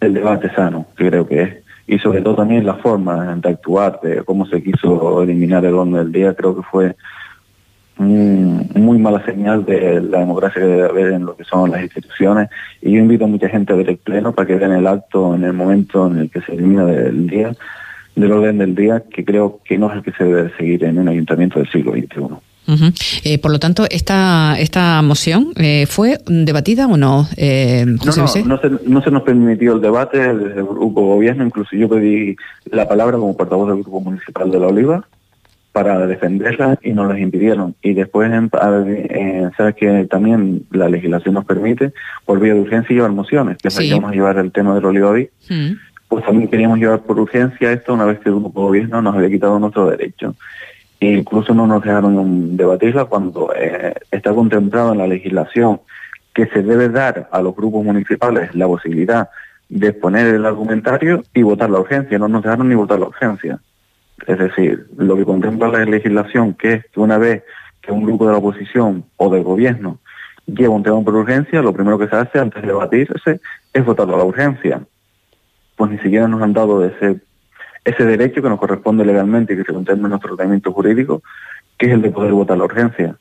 el 0.00 0.14
debate 0.14 0.50
sano, 0.54 0.87
que 0.96 1.09
creo 1.09 1.26
que 1.26 1.42
es. 1.42 1.54
Y 1.87 1.98
sobre 1.98 2.22
todo 2.22 2.37
también 2.37 2.64
la 2.64 2.74
forma 2.74 3.35
de 3.37 3.48
actuar, 3.48 4.00
de 4.02 4.22
cómo 4.24 4.46
se 4.46 4.62
quiso 4.62 5.22
eliminar 5.22 5.64
el 5.64 5.74
orden 5.74 5.94
del 5.94 6.12
día, 6.12 6.35
creo 6.35 6.57
que 6.57 6.62
fue 6.62 6.96
muy 7.96 8.98
mala 8.98 9.24
señal 9.24 9.64
de 9.64 10.00
la 10.00 10.18
democracia 10.20 10.61
que 10.61 10.66
debe 10.66 10.88
haber 10.88 11.12
en 11.12 11.26
lo 11.26 11.37
que 11.37 11.44
son 11.44 11.70
las 11.70 11.83
instituciones. 11.83 12.48
Y 12.80 12.92
yo 12.92 12.98
invito 12.98 13.24
a 13.24 13.28
mucha 13.28 13.48
gente 13.48 13.72
a 13.72 13.76
ver 13.76 13.90
el 13.90 13.98
pleno 13.98 14.33
para 14.33 14.46
que 14.46 14.57
vean 14.57 14.72
el 14.72 14.87
acto 14.87 15.35
en 15.35 15.44
el 15.44 15.52
momento 15.52 16.07
en 16.07 16.18
el 16.18 16.30
que 16.30 16.40
se 16.40 16.54
elimina 16.54 16.85
del 16.87 17.26
día, 17.28 17.54
del 18.14 18.33
orden 18.33 18.59
del 18.59 18.74
día, 18.74 19.03
que 19.11 19.24
creo 19.24 19.61
que 19.64 19.79
no 19.79 19.90
es 19.90 19.96
el 19.96 20.03
que 20.03 20.12
se 20.12 20.24
debe 20.24 20.53
seguir 20.57 20.85
en 20.85 20.98
un 20.98 21.09
ayuntamiento 21.09 21.59
del 21.59 21.70
siglo 21.70 21.92
XXI. 21.92 22.37
Eh, 23.24 23.38
por 23.38 23.50
lo 23.50 23.59
tanto, 23.59 23.85
esta 23.90 24.57
esta 24.59 25.03
moción 25.03 25.53
eh, 25.57 25.85
fue 25.87 26.18
debatida 26.27 26.87
o 26.87 26.96
no, 26.96 27.29
eh, 27.37 27.85
no, 27.87 27.96
no, 28.05 28.27
se, 28.27 28.42
no, 28.42 29.03
se, 29.03 29.11
nos 29.11 29.22
permitió 29.22 29.74
el 29.74 29.83
debate 29.83 30.18
desde 30.18 30.61
el 30.61 30.64
grupo 30.64 31.03
gobierno, 31.03 31.44
incluso 31.44 31.77
yo 31.77 31.90
pedí 31.90 32.37
la 32.70 32.88
palabra 32.88 33.18
como 33.18 33.37
portavoz 33.37 33.68
del 33.68 33.83
grupo 33.83 34.00
municipal 34.00 34.50
de 34.50 34.61
La 34.61 34.68
Oliva 34.68 35.07
para 35.74 36.07
defenderla 36.07 36.79
y 36.83 36.92
nos 36.92 37.09
las 37.09 37.18
impidieron. 37.18 37.74
Y 37.83 37.94
después, 37.94 38.31
eh, 38.33 39.50
sabes 39.57 39.74
que 39.74 40.07
también 40.09 40.64
la 40.70 40.88
legislación 40.88 41.35
nos 41.35 41.44
permite, 41.44 41.92
por 42.24 42.38
vía 42.38 42.55
de 42.55 42.61
urgencia, 42.61 42.94
llevar 42.94 43.11
mociones, 43.11 43.59
que 43.59 43.70
sí. 43.70 43.92
a 43.92 44.11
llevar 44.12 44.38
el 44.38 44.53
tema 44.53 44.77
del 44.77 44.85
Oliva 44.85 45.12
Pues 46.14 46.27
también 46.27 46.48
queríamos 46.48 46.79
llevar 46.79 47.00
por 47.00 47.18
urgencia 47.18 47.72
esto 47.72 47.92
una 47.92 48.05
vez 48.05 48.20
que 48.20 48.29
el 48.29 48.37
grupo 48.37 48.62
gobierno 48.62 49.03
nos 49.03 49.16
había 49.16 49.29
quitado 49.29 49.59
nuestro 49.59 49.90
derecho 49.90 50.35
incluso 51.12 51.55
no 51.55 51.66
nos 51.66 51.83
dejaron 51.83 52.57
debatirla 52.57 53.05
cuando 53.07 53.53
eh, 53.55 53.94
está 54.11 54.33
contemplado 54.33 54.92
en 54.92 54.98
la 54.98 55.07
legislación 55.07 55.81
que 56.33 56.46
se 56.46 56.62
debe 56.62 56.88
dar 56.88 57.29
a 57.31 57.40
los 57.40 57.55
grupos 57.55 57.85
municipales 57.85 58.55
la 58.55 58.66
posibilidad 58.66 59.29
de 59.68 59.88
exponer 59.88 60.35
el 60.35 60.46
argumentario 60.46 61.22
y 61.33 61.42
votar 61.42 61.70
la 61.70 61.81
urgencia. 61.81 62.18
No 62.18 62.29
nos 62.29 62.42
dejaron 62.42 62.68
ni 62.68 62.74
votar 62.74 62.98
la 62.98 63.07
urgencia. 63.07 63.59
Es 64.27 64.38
decir, 64.38 64.87
lo 64.96 65.16
que 65.16 65.24
contempla 65.24 65.68
la 65.68 65.85
legislación, 65.85 66.55
que 66.55 66.74
es 66.74 66.87
que 66.87 67.00
una 67.00 67.18
vez 67.18 67.42
que 67.81 67.92
un 67.92 68.05
grupo 68.05 68.27
de 68.27 68.33
la 68.33 68.38
oposición 68.38 69.05
o 69.16 69.31
del 69.31 69.42
gobierno 69.42 69.98
lleva 70.46 70.74
un 70.74 70.83
tema 70.83 71.03
por 71.03 71.14
urgencia, 71.14 71.62
lo 71.62 71.72
primero 71.72 71.98
que 71.98 72.09
se 72.09 72.16
hace 72.16 72.38
antes 72.38 72.62
de 72.62 72.68
debatirse 72.68 73.40
es 73.72 73.85
votarlo 73.85 74.14
a 74.14 74.18
la 74.18 74.24
urgencia. 74.24 74.81
Pues 75.76 75.90
ni 75.90 75.98
siquiera 75.98 76.28
nos 76.28 76.42
han 76.42 76.52
dado 76.52 76.84
ese 76.84 77.20
ese 77.84 78.04
derecho 78.04 78.42
que 78.42 78.48
nos 78.48 78.58
corresponde 78.58 79.04
legalmente 79.04 79.52
y 79.52 79.56
que 79.56 79.64
se 79.64 79.72
contempla 79.72 80.06
en 80.06 80.10
nuestro 80.10 80.34
tratamiento 80.34 80.72
jurídico, 80.72 81.22
que 81.76 81.87
es 81.87 81.92
el 81.92 82.02
de 82.02 82.10
poder 82.10 82.32
votar 82.32 82.56
la 82.56 82.64
urgencia. 82.64 83.16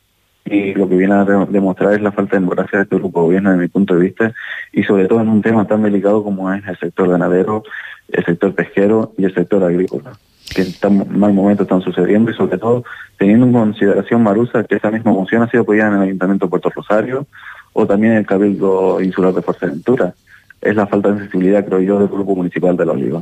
Y 0.46 0.74
lo 0.74 0.90
que 0.90 0.96
viene 0.96 1.14
a 1.14 1.24
demostrar 1.24 1.94
es 1.94 2.02
la 2.02 2.12
falta 2.12 2.36
de 2.36 2.42
democracia 2.42 2.80
de 2.80 2.84
este 2.84 2.96
grupo 2.98 3.20
de 3.20 3.26
gobierno, 3.28 3.50
desde 3.52 3.62
mi 3.62 3.68
punto 3.70 3.96
de 3.96 4.02
vista, 4.02 4.34
y 4.72 4.84
sobre 4.84 5.08
todo 5.08 5.22
en 5.22 5.30
un 5.30 5.42
tema 5.42 5.66
tan 5.66 5.84
delicado 5.84 6.24
como 6.24 6.52
es 6.54 6.66
el 6.68 6.78
sector 6.78 7.10
ganadero, 7.10 7.64
el 8.10 8.26
sector 8.26 8.54
pesquero 8.54 9.14
y 9.18 9.26
el 9.26 9.34
sector 9.34 9.64
agrícola, 9.64 10.14
que 10.54 10.62
en 10.62 10.74
tan 10.74 11.20
mal 11.20 11.34
momento 11.34 11.64
están 11.64 11.82
sucediendo 11.82 12.32
y 12.32 12.34
sobre 12.34 12.58
todo 12.58 12.84
teniendo 13.18 13.46
en 13.46 13.54
consideración, 13.54 14.22
Marusa, 14.22 14.64
que 14.66 14.76
esa 14.76 14.92
misma 14.92 15.14
moción 15.14 15.44
ha 15.44 15.50
sido 15.50 15.64
apoyada 15.64 15.92
en 15.92 15.96
el 15.98 16.04
Ayuntamiento 16.04 16.46
de 16.46 16.50
Puerto 16.50 16.70
Rosario 16.70 17.26
o 17.72 17.88
también 17.88 18.14
en 18.14 18.20
el 18.20 18.26
Cabildo 18.26 19.02
Insular 19.02 19.34
de 19.34 19.42
Fuerteventura. 19.42 20.14
Es 20.64 20.76
la 20.76 20.88
falta 20.88 21.12
de 21.12 21.20
sensibilidad, 21.20 21.66
creo 21.66 21.82
yo, 21.82 22.00
del 22.00 22.08
Grupo 22.08 22.36
Municipal 22.36 22.78
de 22.78 22.86
la 22.86 22.94
Oliva. 22.94 23.22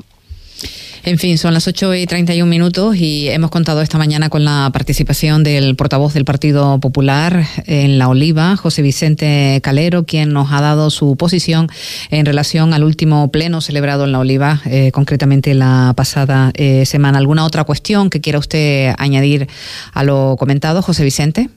En 1.04 1.18
fin, 1.18 1.40
son 1.40 1.56
las 1.56 1.68
8 1.68 1.96
y 1.96 2.06
31 2.06 2.48
minutos 2.48 2.96
y 2.96 3.28
hemos 3.30 3.50
contado 3.50 3.82
esta 3.82 3.98
mañana 3.98 4.30
con 4.30 4.46
la 4.46 4.70
participación 4.72 5.44
del 5.44 5.76
portavoz 5.76 6.14
del 6.14 6.26
Partido 6.26 6.80
Popular 6.80 7.42
en 7.66 7.98
La 7.98 8.08
Oliva, 8.08 8.56
José 8.56 8.84
Vicente 8.84 9.60
Calero, 9.64 10.04
quien 10.04 10.32
nos 10.32 10.52
ha 10.52 10.62
dado 10.62 10.92
su 10.92 11.18
posición 11.18 11.70
en 12.12 12.28
relación 12.28 12.76
al 12.76 12.84
último 12.84 13.32
pleno 13.32 13.62
celebrado 13.62 14.06
en 14.06 14.12
La 14.12 14.20
Oliva, 14.20 14.60
eh, 14.68 14.92
concretamente 14.92 15.56
la 15.56 15.94
pasada 15.98 16.52
eh, 16.54 16.86
semana. 16.86 17.18
¿Alguna 17.18 17.46
otra 17.46 17.64
cuestión 17.64 18.12
que 18.12 18.22
quiera 18.22 18.38
usted 18.38 18.94
añadir 19.00 19.48
a 19.94 20.04
lo 20.04 20.36
comentado, 20.38 20.84
José 20.84 21.04
Vicente? 21.04 21.50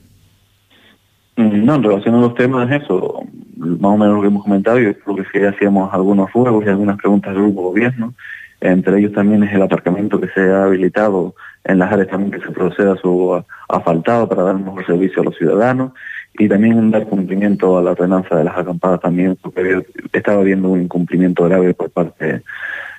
Mm, 1.37 1.65
no, 1.65 1.75
en 1.75 1.83
relación 1.83 2.15
a 2.15 2.19
los 2.21 2.33
temas, 2.33 2.71
eso, 2.71 3.24
más 3.57 3.91
o 3.91 3.97
menos 3.97 4.15
lo 4.15 4.21
que 4.21 4.27
hemos 4.27 4.43
comentado, 4.43 4.79
y 4.79 4.93
creo 4.93 5.15
que 5.15 5.25
sí 5.31 5.45
hacíamos 5.45 5.93
algunos 5.93 6.31
juegos 6.31 6.65
y 6.65 6.69
algunas 6.69 6.97
preguntas 6.97 7.33
del 7.33 7.43
grupo 7.43 7.63
gobierno. 7.63 8.13
Entre 8.61 8.97
ellos 8.99 9.13
también 9.13 9.43
es 9.43 9.53
el 9.53 9.61
aparcamiento 9.61 10.19
que 10.19 10.27
se 10.29 10.41
ha 10.51 10.63
habilitado 10.63 11.35
en 11.63 11.79
las 11.79 11.91
áreas 11.91 12.09
también 12.09 12.31
que 12.31 12.45
se 12.45 12.51
proceda 12.51 12.93
a 12.93 12.97
su 12.97 13.43
asfaltado 13.67 14.29
para 14.29 14.43
dar 14.43 14.55
un 14.55 14.65
mejor 14.65 14.85
servicio 14.85 15.21
a 15.21 15.25
los 15.25 15.37
ciudadanos 15.37 15.91
y 16.37 16.47
también 16.47 16.91
dar 16.91 17.07
cumplimiento 17.07 17.77
a 17.77 17.81
la 17.81 17.91
ordenanza 17.91 18.35
de 18.35 18.43
las 18.43 18.57
acampadas 18.57 19.01
también, 19.01 19.37
porque 19.41 19.85
estaba 20.13 20.41
habiendo 20.41 20.69
un 20.69 20.81
incumplimiento 20.81 21.43
grave 21.45 21.73
por 21.73 21.89
parte 21.91 22.43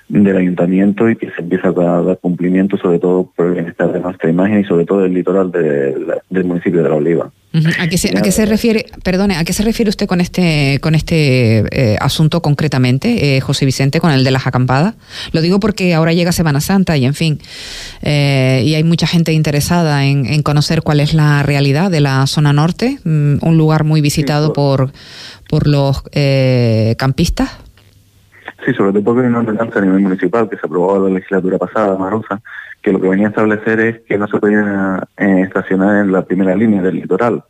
del 0.09 0.37
ayuntamiento 0.37 1.09
y 1.09 1.15
que 1.15 1.29
se 1.31 1.41
empieza 1.41 1.69
a 1.69 2.01
dar 2.01 2.17
cumplimiento 2.19 2.77
sobre 2.77 2.99
todo 2.99 3.31
por 3.35 3.47
el 3.47 3.53
bienestar 3.53 3.91
de 3.91 3.99
nuestra 3.99 4.29
imagen 4.29 4.61
y 4.61 4.63
sobre 4.63 4.85
todo 4.85 5.01
del 5.01 5.13
litoral 5.13 5.51
del 5.51 6.43
municipio 6.45 6.81
de 6.81 6.89
La 6.89 6.95
Oliva. 6.95 7.31
¿A 7.79 7.87
qué, 7.87 7.97
se, 7.97 8.15
¿A 8.15 8.21
qué 8.21 8.31
se 8.31 8.45
refiere, 8.45 8.85
perdone, 9.03 9.35
a 9.35 9.43
qué 9.43 9.53
se 9.53 9.63
refiere 9.63 9.89
usted 9.89 10.05
con 10.05 10.21
este 10.21 10.79
con 10.81 10.95
este 10.95 11.63
eh, 11.71 11.97
asunto 11.99 12.41
concretamente, 12.41 13.37
eh, 13.37 13.41
José 13.41 13.65
Vicente, 13.65 13.99
con 13.99 14.11
el 14.11 14.23
de 14.23 14.31
las 14.31 14.45
acampadas? 14.47 14.95
Lo 15.31 15.41
digo 15.41 15.59
porque 15.59 15.93
ahora 15.93 16.13
llega 16.13 16.31
Semana 16.31 16.61
Santa 16.61 16.97
y 16.97 17.05
en 17.05 17.13
fin, 17.13 17.39
eh, 18.01 18.63
y 18.65 18.75
hay 18.75 18.83
mucha 18.83 19.07
gente 19.07 19.33
interesada 19.33 20.05
en, 20.05 20.43
conocer 20.43 20.81
cuál 20.83 20.99
es 20.99 21.13
la 21.13 21.41
realidad 21.41 21.89
de 21.89 22.01
la 22.01 22.27
zona 22.27 22.53
norte, 22.53 22.99
mm, 23.03 23.37
un 23.41 23.57
lugar 23.57 23.83
muy 23.85 24.01
visitado 24.01 24.53
por, 24.53 24.91
por 25.49 25.67
los 25.67 26.03
campistas. 26.97 27.49
Sí, 28.67 28.73
sobre 28.73 28.91
todo 28.91 29.01
porque 29.01 29.21
hay 29.21 29.27
una 29.27 29.39
ordenanza 29.39 29.79
a 29.79 29.81
nivel 29.81 30.01
municipal 30.01 30.49
que 30.49 30.57
se 30.57 30.65
aprobó 30.65 31.07
la 31.07 31.15
legislatura 31.15 31.57
pasada, 31.57 31.97
Marosa, 31.97 32.41
que 32.81 32.91
lo 32.91 32.99
que 32.99 33.07
venía 33.07 33.27
a 33.27 33.29
establecer 33.29 33.79
es 33.79 34.01
que 34.01 34.17
no 34.17 34.27
se 34.27 34.39
podían 34.39 35.03
eh, 35.15 35.43
estacionar 35.43 36.03
en 36.03 36.11
la 36.11 36.23
primera 36.23 36.53
línea 36.53 36.81
del 36.81 36.95
litoral. 36.95 37.45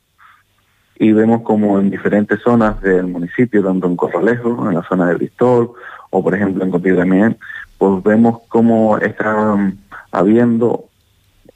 Y 0.99 1.13
vemos 1.13 1.41
como 1.41 1.79
en 1.79 1.89
diferentes 1.89 2.39
zonas 2.43 2.79
del 2.81 3.07
municipio, 3.07 3.63
tanto 3.63 3.87
en 3.87 3.95
Corralejo, 3.95 4.69
en 4.69 4.75
la 4.75 4.83
zona 4.83 5.07
de 5.07 5.15
Bristol, 5.15 5.71
o 6.11 6.23
por 6.23 6.35
ejemplo 6.35 6.63
en 6.63 6.69
Copiapó 6.69 6.99
también, 6.99 7.35
pues 7.79 8.03
vemos 8.03 8.41
cómo 8.47 8.99
están 8.99 9.79
habiendo, 10.11 10.85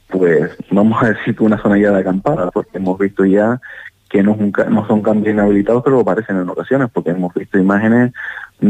pues 0.08 0.58
vamos 0.72 1.04
a 1.04 1.10
decir 1.10 1.36
una 1.40 1.62
zona 1.62 1.78
ya 1.78 1.92
de 1.92 2.00
acampada, 2.00 2.50
porque 2.50 2.80
hemos 2.80 2.98
visto 2.98 3.26
ya 3.26 3.62
que 4.10 4.24
no, 4.24 4.36
no 4.70 4.88
son 4.88 5.02
cambios 5.02 5.34
inhabilitados, 5.34 5.84
pero 5.84 6.00
aparecen 6.00 6.38
en 6.38 6.50
ocasiones, 6.50 6.90
porque 6.92 7.12
hemos 7.12 7.34
visto 7.34 7.58
imágenes 7.58 8.12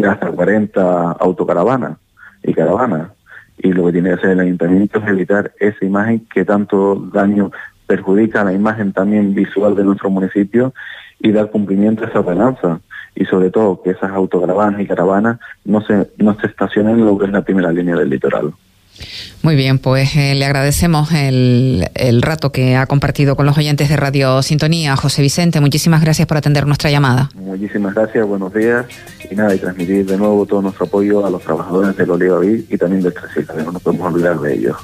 hasta 0.06 0.32
40 0.32 1.12
autocaravanas 1.14 1.98
y 2.44 2.54
caravanas. 2.54 3.12
Y 3.58 3.74
lo 3.74 3.86
que 3.86 3.92
tiene 3.94 4.10
que 4.10 4.16
hacer 4.16 4.30
el 4.32 4.40
ayuntamiento 4.40 5.00
es 5.00 5.08
evitar 5.08 5.52
esa 5.60 5.86
imagen 5.86 6.26
que 6.34 6.46
tanto 6.46 6.96
daño 7.14 7.52
perjudica 7.86 8.42
a 8.42 8.46
la 8.46 8.54
imagen 8.54 8.94
también 8.94 9.34
visual 9.34 9.76
de 9.76 9.84
nuestro 9.84 10.10
municipio 10.10 10.74
y 11.20 11.32
dar 11.32 11.52
cumplimiento 11.52 12.04
a 12.04 12.08
esa 12.08 12.20
ordenanza. 12.22 12.80
Y 13.14 13.26
sobre 13.26 13.52
todo 13.52 13.82
que 13.84 13.92
esas 13.92 14.12
autocaravanas 14.12 14.82
y 14.82 14.88
caravanas 14.88 15.40
no 15.66 15.82
se, 15.82 16.10
no 16.18 16.34
se 16.40 16.48
estacionen 16.48 17.00
en 17.00 17.06
lo 17.06 17.18
que 17.18 17.26
es 17.26 17.32
la 17.32 17.42
primera 17.42 17.72
línea 17.72 17.96
del 17.96 18.10
litoral. 18.10 18.54
Muy 19.42 19.56
bien, 19.56 19.80
pues 19.80 20.16
eh, 20.16 20.36
le 20.36 20.46
agradecemos 20.46 21.12
el, 21.14 21.90
el, 21.96 22.22
rato 22.22 22.52
que 22.52 22.76
ha 22.76 22.86
compartido 22.86 23.36
con 23.36 23.46
los 23.46 23.58
oyentes 23.58 23.90
de 23.90 23.98
Radio 23.98 24.42
Sintonía. 24.42 24.96
José 24.96 25.22
Vicente, 25.22 25.60
muchísimas 25.62 26.02
gracias 26.02 26.28
por 26.28 26.38
atender 26.38 26.68
nuestra 26.68 26.92
llamada. 26.92 27.30
Muchísimas 27.36 27.96
gracias, 27.96 28.26
buenos 28.26 28.54
días. 28.54 28.86
Y 29.30 29.36
nada, 29.36 29.56
y 29.56 29.60
transmitir 29.60 30.06
de 30.06 30.18
nuevo 30.18 30.46
todo 30.46 30.62
nuestro 30.62 30.86
apoyo 30.86 31.26
a 31.26 31.30
los 31.30 31.42
trabajadores 31.42 31.96
del 31.96 32.12
Oliva 32.12 32.40
y 32.46 32.78
también 32.78 33.02
del 33.02 33.14
Tresita, 33.14 33.54
no 33.54 33.72
nos 33.72 33.82
podemos 33.82 34.14
olvidar 34.14 34.40
de 34.40 34.54
ellos. 34.54 34.78